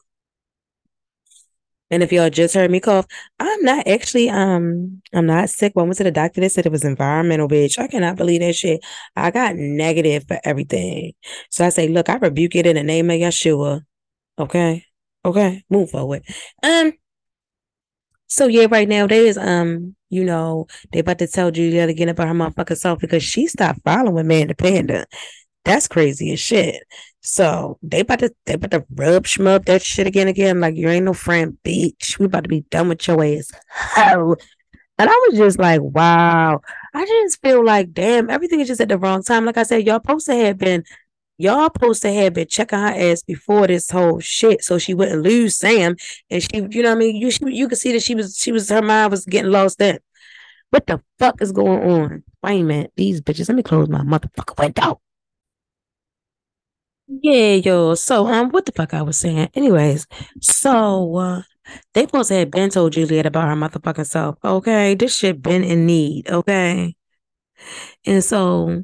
And 1.91 2.01
if 2.01 2.11
y'all 2.11 2.29
just 2.29 2.55
heard 2.55 2.71
me 2.71 2.79
cough, 2.79 3.05
I'm 3.39 3.61
not 3.63 3.87
actually 3.87 4.29
um 4.29 5.01
I'm 5.13 5.27
not 5.27 5.49
sick. 5.49 5.73
When 5.75 5.83
I 5.83 5.87
went 5.87 5.97
to 5.97 6.03
the 6.03 6.11
doctor, 6.11 6.41
they 6.41 6.49
said 6.49 6.65
it 6.65 6.71
was 6.71 6.83
environmental, 6.83 7.47
bitch. 7.47 7.77
I 7.77 7.87
cannot 7.87 8.17
believe 8.17 8.41
that 8.41 8.55
shit. 8.55 8.83
I 9.15 9.31
got 9.31 9.55
negative 9.55 10.25
for 10.27 10.39
everything. 10.43 11.13
So 11.51 11.65
I 11.65 11.69
say, 11.69 11.87
look, 11.87 12.09
I 12.09 12.15
rebuke 12.15 12.55
it 12.55 12.65
in 12.65 12.75
the 12.75 12.83
name 12.83 13.09
of 13.11 13.17
Yeshua. 13.17 13.81
Okay. 14.39 14.83
Okay. 15.23 15.63
Move 15.69 15.91
forward. 15.91 16.23
Um 16.63 16.93
so 18.27 18.47
yeah, 18.47 18.67
right 18.69 18.89
now 18.89 19.07
there 19.07 19.23
is 19.25 19.37
um, 19.37 19.95
you 20.15 20.23
know, 20.23 20.67
they 20.91 20.99
about 20.99 21.19
to 21.19 21.27
tell 21.27 21.51
Julia 21.51 21.85
to 21.85 21.93
get 21.93 22.09
up 22.09 22.19
on 22.19 22.27
her 22.27 22.33
motherfucking 22.33 22.77
self 22.77 22.99
because 22.99 23.23
she 23.23 23.47
stopped 23.47 23.81
following 23.83 24.27
Man 24.27 24.47
the 24.47 24.55
Panda. 24.55 25.05
That's 25.65 25.87
crazy 25.87 26.31
as 26.31 26.39
shit. 26.39 26.83
So 27.21 27.79
they 27.81 28.01
about 28.01 28.19
to 28.19 28.33
they 28.45 28.53
about 28.53 28.71
to 28.71 28.85
rub 28.93 29.25
shmub 29.25 29.65
that 29.65 29.81
shit 29.81 30.07
again 30.07 30.27
again. 30.27 30.59
Like 30.59 30.75
you 30.75 30.87
ain't 30.87 31.05
no 31.05 31.13
friend, 31.13 31.57
bitch. 31.63 32.19
We 32.19 32.27
about 32.27 32.43
to 32.43 32.49
be 32.49 32.61
done 32.69 32.89
with 32.89 33.07
your 33.07 33.23
ass. 33.23 33.51
Oh. 33.97 34.35
And 34.97 35.09
I 35.09 35.27
was 35.27 35.37
just 35.37 35.59
like, 35.59 35.81
wow. 35.81 36.61
I 36.93 37.05
just 37.05 37.41
feel 37.41 37.65
like, 37.65 37.91
damn, 37.91 38.29
everything 38.29 38.61
is 38.61 38.67
just 38.69 38.79
at 38.79 38.87
the 38.87 38.97
wrong 38.97 39.23
time. 39.23 39.43
Like 39.43 39.57
I 39.57 39.63
said, 39.63 39.85
y'all 39.85 39.95
supposed 39.95 40.27
to 40.27 40.35
have 40.35 40.57
been 40.57 40.85
y'all 41.37 41.69
supposed 41.73 42.01
to 42.03 42.11
have 42.13 42.33
been 42.33 42.47
checking 42.47 42.79
her 42.79 42.87
ass 42.87 43.23
before 43.23 43.67
this 43.67 43.89
whole 43.89 44.19
shit 44.19 44.63
so 44.63 44.77
she 44.77 44.93
wouldn't 44.93 45.21
lose 45.23 45.57
Sam. 45.57 45.95
And 46.29 46.41
she, 46.41 46.49
you 46.53 46.83
know 46.83 46.89
what 46.89 46.95
I 46.95 46.99
mean? 46.99 47.15
You 47.15 47.31
she, 47.31 47.39
you 47.47 47.67
could 47.67 47.77
see 47.77 47.91
that 47.93 48.03
she 48.03 48.15
was 48.15 48.37
she 48.37 48.51
was 48.51 48.69
her 48.69 48.81
mind 48.81 49.11
was 49.11 49.25
getting 49.25 49.51
lost 49.51 49.81
in. 49.81 49.99
What 50.71 50.87
the 50.87 51.01
fuck 51.19 51.41
is 51.41 51.51
going 51.51 51.89
on? 51.89 52.23
Wait 52.43 52.61
a 52.61 52.63
minute. 52.63 52.93
These 52.95 53.21
bitches. 53.21 53.49
Let 53.49 53.55
me 53.55 53.63
close 53.63 53.89
my 53.89 54.01
motherfucker 54.01 54.59
window. 54.59 55.01
Yeah, 57.07 57.53
yo. 57.55 57.95
So, 57.95 58.27
um, 58.27 58.49
what 58.49 58.65
the 58.65 58.71
fuck 58.71 58.93
I 58.93 59.01
was 59.03 59.17
saying? 59.17 59.49
Anyways, 59.53 60.07
so 60.41 61.15
uh 61.17 61.41
they 61.93 62.01
supposed 62.03 62.29
to 62.29 62.35
have 62.35 62.51
been 62.51 62.69
told 62.69 62.93
Juliette 62.93 63.25
about 63.25 63.47
her 63.47 63.55
motherfucking 63.55 64.05
self. 64.07 64.37
Okay, 64.43 64.95
this 64.95 65.15
shit 65.17 65.41
been 65.41 65.63
in 65.63 65.85
need. 65.85 66.29
Okay, 66.29 66.95
and 68.05 68.23
so 68.23 68.83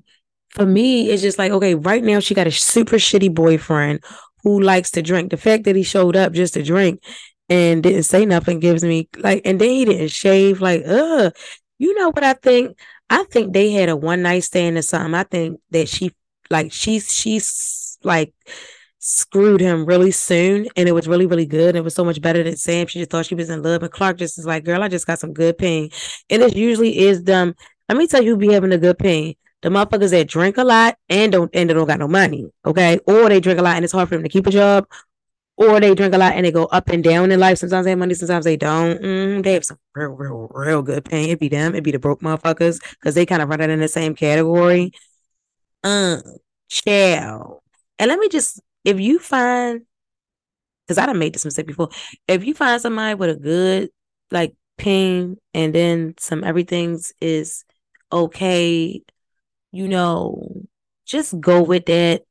for 0.52 0.66
me, 0.66 1.10
it's 1.10 1.22
just 1.22 1.38
like 1.38 1.52
okay, 1.52 1.76
right 1.76 2.04
now 2.04 2.20
she 2.20 2.34
got 2.34 2.48
a 2.48 2.52
super 2.52 2.98
shitty 2.98 3.34
boyfriend 3.34 4.04
who 4.44 4.62
likes 4.62 4.92
to 4.92 5.02
drink. 5.02 5.32
The 5.32 5.38
fact 5.38 5.66
that 5.66 5.76
he 5.76 5.84
showed 5.84 6.16
up 6.16 6.34
just 6.34 6.54
to 6.56 6.64
drink 6.64 7.04
and 7.50 7.84
didn't 7.84 8.04
say 8.04 8.26
nothing 8.26 8.60
gives 8.60 8.84
me 8.84 9.10
like, 9.18 9.42
and 9.46 9.60
then 9.60 9.70
he 9.70 9.86
didn't 9.86 10.12
shave. 10.12 10.62
Like, 10.62 10.84
ugh. 10.86 11.34
You 11.80 11.96
know 11.96 12.10
what 12.10 12.24
I 12.24 12.34
think? 12.34 12.78
I 13.10 13.24
think 13.26 13.54
they 13.54 13.72
had 13.72 13.90
a 13.90 13.96
one 13.96 14.22
night 14.22 14.44
stand 14.44 14.78
or 14.78 14.82
something. 14.84 15.16
I 15.16 15.24
think 15.24 15.60
that 15.72 15.90
she 15.90 16.12
like 16.50 16.72
she's 16.72 17.12
she's 17.12 17.98
like 18.04 18.34
screwed 19.00 19.62
him 19.62 19.86
really 19.86 20.12
soon 20.12 20.68
and 20.76 20.88
it 20.88 20.92
was 20.92 21.08
really 21.08 21.26
really 21.26 21.46
good 21.46 21.76
it 21.76 21.84
was 21.84 21.96
so 21.96 22.06
much 22.06 22.22
better 22.22 22.44
than 22.44 22.56
sam 22.56 22.86
she 22.86 23.00
just 23.00 23.10
thought 23.10 23.26
she 23.26 23.34
was 23.34 23.50
in 23.50 23.64
love 23.64 23.82
and 23.82 23.92
clark 23.92 24.16
just 24.16 24.38
is 24.38 24.46
like 24.46 24.64
girl 24.64 24.84
i 24.84 24.88
just 24.88 25.08
got 25.08 25.18
some 25.18 25.34
good 25.34 25.58
pain 25.58 25.90
and 26.30 26.44
it 26.44 26.56
usually 26.56 27.00
is 27.00 27.24
them 27.24 27.56
let 27.90 27.98
me 27.98 28.06
tell 28.06 28.22
you 28.22 28.38
be 28.38 28.54
having 28.54 28.72
a 28.72 28.78
good 28.78 29.00
pain 29.00 29.34
the 29.62 29.70
motherfuckers 29.70 30.12
that 30.12 30.28
drink 30.28 30.58
a 30.58 30.64
lot 30.64 30.98
and 31.10 31.32
don't 31.32 31.50
and 31.54 31.70
they 31.70 31.74
don't 31.74 31.88
got 31.88 32.00
no 32.00 32.08
money 32.08 32.50
okay 32.66 33.00
or 33.06 33.30
they 33.30 33.40
drink 33.40 33.60
a 33.60 33.64
lot 33.64 33.76
and 33.76 33.84
it's 33.86 33.94
hard 33.94 34.10
for 34.10 34.16
them 34.16 34.24
to 34.24 34.30
keep 34.30 34.48
a 34.48 34.52
job 34.52 34.86
or 35.62 35.80
they 35.80 35.94
drink 35.94 36.14
a 36.16 36.18
lot 36.18 36.34
and 36.34 36.46
they 36.46 36.52
go 36.52 36.66
up 36.66 36.90
and 36.90 37.04
down 37.04 37.32
in 37.32 37.40
life. 37.40 37.60
Sometimes 37.60 37.86
they 37.86 37.92
have 37.92 38.00
money, 38.00 38.16
sometimes 38.16 38.46
they 38.46 38.58
don't. 38.58 39.00
Mm, 39.00 39.44
they 39.44 39.54
have 39.54 39.64
some 39.64 39.78
real, 39.94 40.10
real, 40.10 40.48
real 40.52 40.82
good 40.82 41.06
pain. 41.06 41.26
It'd 41.26 41.40
be 41.40 41.50
them, 41.50 41.74
it'd 41.74 41.84
be 41.84 41.92
the 41.92 42.00
broke 42.00 42.22
motherfuckers 42.22 42.80
because 42.92 43.14
they 43.14 43.28
kind 43.28 43.44
of 43.44 43.50
run 43.50 43.62
it 43.62 43.70
in 43.70 43.80
the 43.80 43.88
same 43.88 44.16
category. 44.16 44.92
Um, 45.84 46.22
chill. 46.70 47.62
And 48.00 48.10
let 48.10 48.18
me 48.18 48.30
just, 48.30 48.60
if 48.84 49.00
you 49.00 49.20
find, 49.20 49.82
because 50.88 50.98
I 50.98 51.06
done 51.06 51.20
made 51.20 51.34
this 51.34 51.46
mistake 51.46 51.68
before, 51.68 51.90
if 52.28 52.44
you 52.44 52.56
find 52.56 52.82
somebody 52.82 53.14
with 53.14 53.30
a 53.30 53.36
good 53.36 53.90
like 54.32 54.56
pain 54.78 55.38
and 55.54 55.76
then 55.76 56.16
some 56.18 56.44
everything's 56.44 57.14
is 57.22 57.66
okay, 58.12 59.04
you 59.72 59.88
know, 59.88 60.66
just 61.06 61.40
go 61.40 61.62
with 61.62 61.86
that 61.86 62.24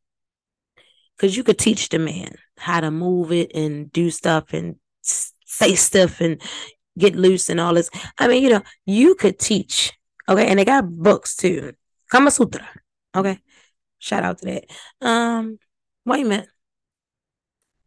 because 1.17 1.37
you 1.37 1.45
could 1.45 1.59
teach 1.59 1.89
the 1.89 1.99
man 1.99 2.35
how 2.59 2.81
to 2.81 2.91
move 2.91 3.33
it 3.33 3.53
and 3.55 3.93
do 3.93 4.11
stuff 4.11 4.53
and 4.53 4.77
say 5.03 5.75
stuff 5.75 6.21
and 6.21 6.41
get 6.99 7.17
loose 7.17 7.49
and 7.51 7.61
all 7.61 7.75
this. 7.75 7.91
I 8.19 8.29
mean, 8.29 8.43
you 8.43 8.51
know, 8.51 8.63
you 8.87 9.15
could 9.15 9.39
teach. 9.39 9.93
Okay. 10.29 10.47
And 10.47 10.59
they 10.59 10.65
got 10.65 10.89
books 10.89 11.37
too. 11.37 11.73
Kama 12.11 12.31
Sutra. 12.31 12.69
Okay. 13.15 13.39
Shout 13.99 14.25
out 14.25 14.39
to 14.39 14.45
that. 14.47 14.65
Um, 15.07 15.59
wait 16.05 16.25
a 16.25 16.29
minute. 16.29 16.49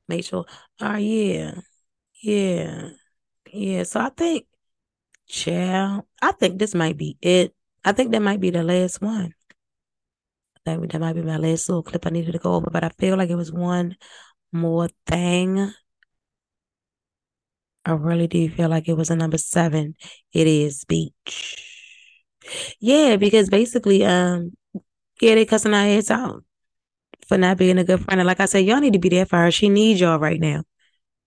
Make 0.08 0.26
sure. 0.26 0.46
Oh, 0.82 0.96
yeah. 0.98 1.56
Yeah. 2.22 2.90
Yeah. 3.52 3.84
So 3.84 4.00
I 4.00 4.10
think, 4.10 4.46
child, 5.28 6.04
I 6.22 6.32
think 6.34 6.60
this 6.60 6.76
might 6.76 6.98
be 6.98 7.18
it. 7.22 7.56
I 7.86 7.92
think 7.92 8.12
that 8.12 8.22
might 8.22 8.40
be 8.40 8.50
the 8.50 8.64
last 8.64 9.02
one. 9.02 9.34
That, 10.66 10.80
that 10.90 11.00
might 11.00 11.14
be 11.14 11.22
my 11.22 11.38
last 11.38 11.68
little 11.70 11.84
clip 11.84 12.06
I 12.06 12.10
needed 12.10 12.32
to 12.34 12.40
go 12.40 12.54
over, 12.54 12.70
but 12.72 12.84
I 12.84 12.90
feel 12.90 13.18
like 13.18 13.30
it 13.30 13.36
was 13.36 13.52
one 13.52 13.98
more 14.52 14.90
thing. 15.08 15.74
I 17.86 17.92
really 17.92 18.28
do 18.28 18.50
feel 18.50 18.70
like 18.70 18.88
it 18.88 18.96
was 18.96 19.10
a 19.10 19.16
number 19.16 19.38
seven. 19.38 19.96
It 20.32 20.48
is 20.48 20.86
beach. 20.86 21.62
Yeah, 22.80 23.18
because 23.18 23.50
basically, 23.50 24.06
um, 24.06 24.54
yeah, 25.22 25.36
they 25.36 25.46
cussing 25.46 25.74
our 25.74 25.84
heads 25.84 26.12
out 26.12 26.44
for 27.28 27.38
not 27.38 27.58
being 27.58 27.78
a 27.78 27.84
good 27.84 28.04
friend. 28.04 28.20
And 28.20 28.28
like 28.28 28.40
I 28.40 28.46
said, 28.46 28.66
y'all 28.66 28.80
need 28.80 28.94
to 28.94 29.00
be 29.00 29.10
there 29.10 29.26
for 29.26 29.38
her. 29.38 29.52
She 29.52 29.70
needs 29.70 30.00
y'all 30.00 30.20
right 30.20 30.40
now. 30.40 30.64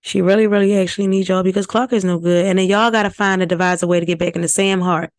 She 0.02 0.22
really, 0.22 0.46
really 0.46 0.78
actually 0.78 1.08
needs 1.08 1.28
y'all 1.28 1.42
because 1.42 1.66
Clark 1.66 1.92
is 1.92 2.04
no 2.04 2.18
good. 2.18 2.46
And 2.46 2.58
then 2.58 2.68
y'all 2.68 2.90
gotta 2.90 3.10
find 3.10 3.42
a 3.42 3.46
devise 3.46 3.82
a 3.82 3.86
way 3.86 4.00
to 4.00 4.06
get 4.06 4.18
back 4.18 4.36
into 4.36 4.48
Sam 4.48 4.80
Hart. 4.80 5.12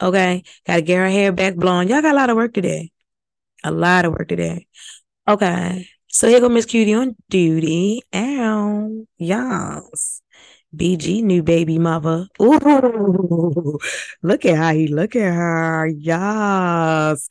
Okay. 0.00 0.42
Gotta 0.66 0.82
get 0.82 0.98
her 0.98 1.08
hair 1.08 1.32
back 1.32 1.56
blonde. 1.56 1.88
Y'all 1.90 2.02
got 2.02 2.12
a 2.12 2.16
lot 2.16 2.30
of 2.30 2.36
work 2.36 2.52
today. 2.52 2.90
A 3.64 3.70
lot 3.70 4.04
of 4.04 4.12
work 4.12 4.28
today. 4.28 4.66
Okay. 5.26 5.88
So 6.08 6.28
here 6.28 6.40
go 6.40 6.48
Miss 6.48 6.64
Cutie 6.64 6.94
on 6.94 7.16
duty. 7.28 8.02
Ow. 8.14 9.06
Yes. 9.18 10.22
BG 10.74 11.22
new 11.22 11.42
baby 11.42 11.78
mother. 11.78 12.26
Ooh. 12.40 13.78
Look 14.22 14.44
at 14.44 14.56
how 14.56 14.72
he 14.72 14.88
look 14.88 15.16
at 15.16 15.34
her. 15.34 15.86
Yes. 15.86 17.28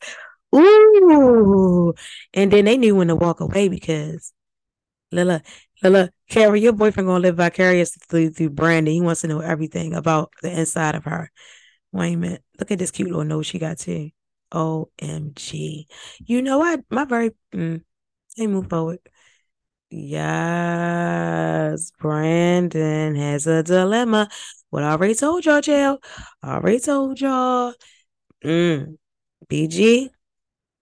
Ooh. 0.54 1.94
And 2.34 2.52
then 2.52 2.64
they 2.64 2.76
knew 2.76 2.94
when 2.96 3.08
to 3.08 3.16
walk 3.16 3.40
away 3.40 3.68
because 3.68 4.32
Lila, 5.12 5.42
Lila, 5.82 6.10
Carrie, 6.28 6.60
your 6.60 6.72
boyfriend 6.72 7.06
gonna 7.06 7.20
live 7.20 7.36
vicariously 7.36 8.02
through, 8.08 8.30
through 8.30 8.50
Brandon. 8.50 8.92
He 8.94 9.00
wants 9.00 9.22
to 9.22 9.28
know 9.28 9.40
everything 9.40 9.94
about 9.94 10.32
the 10.42 10.50
inside 10.50 10.94
of 10.94 11.04
her. 11.04 11.30
Wait 11.92 12.14
a 12.14 12.16
minute. 12.16 12.44
Look 12.58 12.70
at 12.70 12.78
this 12.78 12.90
cute 12.90 13.08
little 13.08 13.24
nose 13.24 13.46
she 13.46 13.58
got 13.58 13.78
too. 13.78 14.10
OMG. 14.52 15.86
You 16.18 16.42
know 16.42 16.58
what? 16.58 16.84
My 16.90 17.04
very 17.04 17.30
mm, 17.52 17.82
they 18.36 18.46
move 18.46 18.68
forward. 18.68 19.00
Yes, 19.90 21.12
Brandon 21.98 23.14
has 23.16 23.46
a 23.46 23.62
dilemma. 23.62 24.28
What 24.70 24.82
I 24.84 24.90
already 24.92 25.14
told 25.14 25.46
y'all, 25.46 25.60
jail. 25.62 25.98
I 26.42 26.56
already 26.56 26.80
told 26.80 27.20
y'all. 27.20 27.72
Mm. 28.44 28.98
BG, 29.48 30.10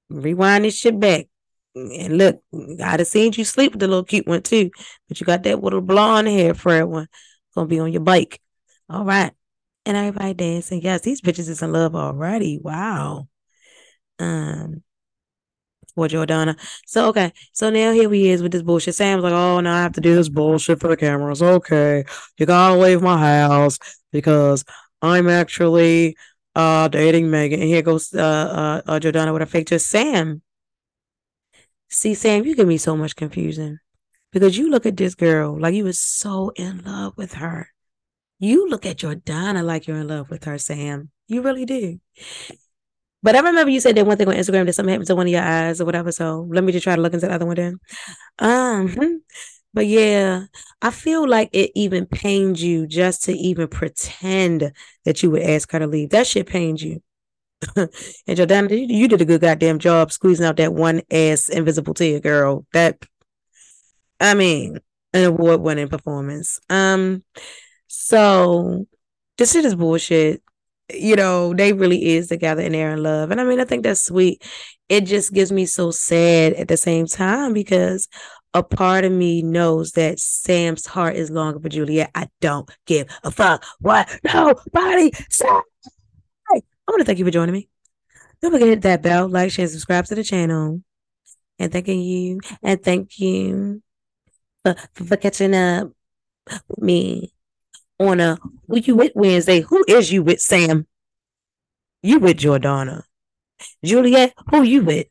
rewind 0.08 0.64
this 0.64 0.76
shit 0.76 0.98
back. 0.98 1.26
And 1.74 2.18
look, 2.18 2.42
I'd 2.82 3.00
have 3.00 3.06
seen 3.06 3.32
you 3.36 3.44
sleep 3.44 3.72
with 3.72 3.80
the 3.80 3.86
little 3.86 4.04
cute 4.04 4.26
one 4.26 4.42
too. 4.42 4.70
But 5.08 5.20
you 5.20 5.26
got 5.26 5.42
that 5.44 5.62
little 5.62 5.82
blonde 5.82 6.28
hair 6.28 6.54
Fred 6.54 6.84
one. 6.84 7.06
Gonna 7.54 7.68
be 7.68 7.78
on 7.78 7.92
your 7.92 8.02
bike. 8.02 8.40
All 8.88 9.04
right. 9.04 9.32
And 9.84 9.96
everybody 9.96 10.34
dancing. 10.34 10.82
Yes, 10.82 11.02
these 11.02 11.20
bitches 11.20 11.48
is 11.48 11.62
in 11.62 11.72
love 11.72 11.94
already. 11.94 12.58
Wow 12.60 13.28
um 14.18 14.82
for 15.96 16.06
Jordana. 16.08 16.56
So 16.86 17.08
okay, 17.08 17.32
so 17.52 17.70
now 17.70 17.92
here 17.92 18.10
he 18.10 18.30
is 18.30 18.42
with 18.42 18.52
this 18.52 18.62
bullshit. 18.62 18.94
Sam's 18.94 19.22
like, 19.22 19.32
oh, 19.32 19.60
now 19.60 19.76
I 19.76 19.82
have 19.82 19.94
to 19.94 20.00
do 20.00 20.14
this 20.14 20.28
bullshit 20.28 20.78
for 20.78 20.88
the 20.88 20.96
cameras. 20.96 21.42
Okay, 21.42 22.04
you 22.38 22.46
gotta 22.46 22.78
leave 22.78 23.02
my 23.02 23.18
house 23.18 23.78
because 24.12 24.64
I'm 25.02 25.28
actually 25.28 26.16
uh 26.54 26.88
dating 26.88 27.30
Megan. 27.30 27.60
And 27.60 27.68
here 27.68 27.82
goes 27.82 28.14
uh, 28.14 28.82
uh, 28.86 28.90
uh 28.90 29.00
Jordana 29.00 29.32
with 29.32 29.42
a 29.42 29.46
fake 29.46 29.68
just 29.68 29.88
Sam. 29.88 30.42
See, 31.88 32.14
Sam, 32.14 32.44
you 32.44 32.54
give 32.54 32.68
me 32.68 32.78
so 32.78 32.96
much 32.96 33.16
confusion 33.16 33.80
because 34.32 34.58
you 34.58 34.70
look 34.70 34.86
at 34.86 34.96
this 34.96 35.14
girl 35.14 35.58
like 35.58 35.74
you 35.74 35.84
was 35.84 35.98
so 35.98 36.50
in 36.56 36.82
love 36.84 37.14
with 37.16 37.34
her. 37.34 37.70
You 38.38 38.68
look 38.68 38.84
at 38.84 38.98
Jordana 38.98 39.64
like 39.64 39.86
you're 39.86 39.96
in 39.96 40.08
love 40.08 40.28
with 40.28 40.44
her, 40.44 40.58
Sam. 40.58 41.10
You 41.26 41.40
really 41.40 41.64
do. 41.64 42.00
But 43.26 43.34
I 43.34 43.40
remember 43.40 43.72
you 43.72 43.80
said 43.80 43.96
that 43.96 44.06
one 44.06 44.16
thing 44.16 44.28
on 44.28 44.36
Instagram 44.36 44.66
that 44.66 44.74
something 44.74 44.92
happened 44.92 45.08
to 45.08 45.16
one 45.16 45.26
of 45.26 45.32
your 45.32 45.42
eyes 45.42 45.80
or 45.80 45.84
whatever. 45.84 46.12
So 46.12 46.46
let 46.48 46.62
me 46.62 46.70
just 46.70 46.84
try 46.84 46.94
to 46.94 47.02
look 47.02 47.12
into 47.12 47.26
the 47.26 47.34
other 47.34 47.44
one 47.44 47.56
then. 47.56 47.80
Um, 48.38 49.20
but 49.74 49.88
yeah, 49.88 50.44
I 50.80 50.92
feel 50.92 51.28
like 51.28 51.50
it 51.52 51.72
even 51.74 52.06
pained 52.06 52.60
you 52.60 52.86
just 52.86 53.24
to 53.24 53.32
even 53.32 53.66
pretend 53.66 54.70
that 55.04 55.24
you 55.24 55.32
would 55.32 55.42
ask 55.42 55.72
her 55.72 55.80
to 55.80 55.88
leave. 55.88 56.10
That 56.10 56.28
shit 56.28 56.46
pained 56.46 56.80
you. 56.80 57.02
and 57.74 57.88
Jordana, 58.28 58.70
you, 58.70 58.86
you 58.96 59.08
did 59.08 59.22
a 59.22 59.24
good 59.24 59.40
goddamn 59.40 59.80
job 59.80 60.12
squeezing 60.12 60.46
out 60.46 60.58
that 60.58 60.72
one 60.72 61.02
ass 61.10 61.48
invisible 61.48 61.94
tear, 61.94 62.20
girl. 62.20 62.64
That, 62.74 63.04
I 64.20 64.34
mean, 64.34 64.78
an 65.12 65.24
award 65.24 65.62
winning 65.62 65.88
performance. 65.88 66.60
Um, 66.70 67.24
so 67.88 68.86
this 69.36 69.50
shit 69.50 69.64
is 69.64 69.74
bullshit. 69.74 70.44
You 70.92 71.16
know, 71.16 71.52
they 71.52 71.72
really 71.72 72.14
is 72.14 72.28
together 72.28 72.62
and 72.62 72.74
they're 72.74 72.92
in 72.92 73.02
love. 73.02 73.30
And 73.30 73.40
I 73.40 73.44
mean, 73.44 73.60
I 73.60 73.64
think 73.64 73.82
that's 73.82 74.04
sweet. 74.04 74.44
It 74.88 75.02
just 75.02 75.32
gives 75.32 75.50
me 75.50 75.66
so 75.66 75.90
sad 75.90 76.52
at 76.52 76.68
the 76.68 76.76
same 76.76 77.06
time 77.06 77.52
because 77.52 78.06
a 78.54 78.62
part 78.62 79.04
of 79.04 79.12
me 79.12 79.42
knows 79.42 79.92
that 79.92 80.18
Sam's 80.20 80.86
heart 80.86 81.16
is 81.16 81.30
longer 81.30 81.60
for 81.60 81.68
Juliette. 81.68 82.10
I 82.14 82.28
don't 82.40 82.70
give 82.86 83.08
a 83.24 83.30
fuck 83.30 83.64
what 83.80 84.08
nobody 84.24 85.10
says. 85.28 85.50
Hey, 86.50 86.62
I 86.62 86.90
want 86.90 87.00
to 87.00 87.04
thank 87.04 87.18
you 87.18 87.24
for 87.24 87.30
joining 87.30 87.52
me. 87.52 87.68
Don't 88.40 88.52
forget 88.52 88.66
to 88.66 88.70
hit 88.70 88.82
that 88.82 89.02
bell, 89.02 89.28
like, 89.28 89.50
share, 89.50 89.66
subscribe 89.66 90.06
to 90.06 90.14
the 90.14 90.24
channel. 90.24 90.82
And 91.58 91.72
thanking 91.72 92.00
you. 92.00 92.40
And 92.62 92.82
thank 92.82 93.18
you 93.18 93.82
for, 94.62 94.76
for 94.94 95.16
catching 95.16 95.54
up 95.54 95.90
with 96.68 96.78
me 96.78 97.32
on 97.98 98.20
a 98.20 98.38
Who 98.68 98.78
You 98.78 98.96
With 98.96 99.12
Wednesday. 99.14 99.60
Who 99.60 99.84
is 99.88 100.12
you 100.12 100.22
with, 100.22 100.40
Sam? 100.40 100.86
You 102.02 102.18
with 102.18 102.38
Jordana. 102.38 103.02
Juliette, 103.84 104.34
who 104.50 104.62
you 104.62 104.82
with? 104.82 105.06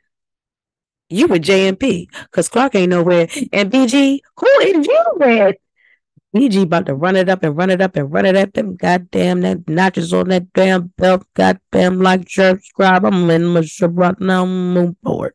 You 1.09 1.27
with 1.27 1.43
JMP, 1.43 2.07
because 2.23 2.49
Clark 2.49 2.75
ain't 2.75 2.89
nowhere. 2.89 3.27
And 3.53 3.71
BG, 3.71 4.19
who 4.37 4.47
is 4.61 4.87
you 4.87 5.03
with? 5.15 5.55
BG 6.35 6.63
about 6.63 6.85
to 6.87 6.95
run 6.95 7.15
it 7.15 7.29
up 7.29 7.43
and 7.43 7.55
run 7.55 7.69
it 7.69 7.79
up 7.79 7.95
and 7.95 8.11
run 8.11 8.25
it 8.25 8.35
up. 8.35 8.51
Them 8.53 8.75
goddamn 8.75 9.41
that 9.41 9.67
notches 9.69 10.13
on 10.13 10.27
that 10.29 10.51
damn 10.51 10.87
belt. 10.97 11.25
Goddamn 11.33 12.01
like 12.01 12.29
subscribe. 12.29 13.05
I'm 13.05 13.29
in 13.29 13.45
my 13.45 13.65
right 13.81 14.19
now. 14.19 14.45
Move 14.45 14.95
forward. 15.01 15.33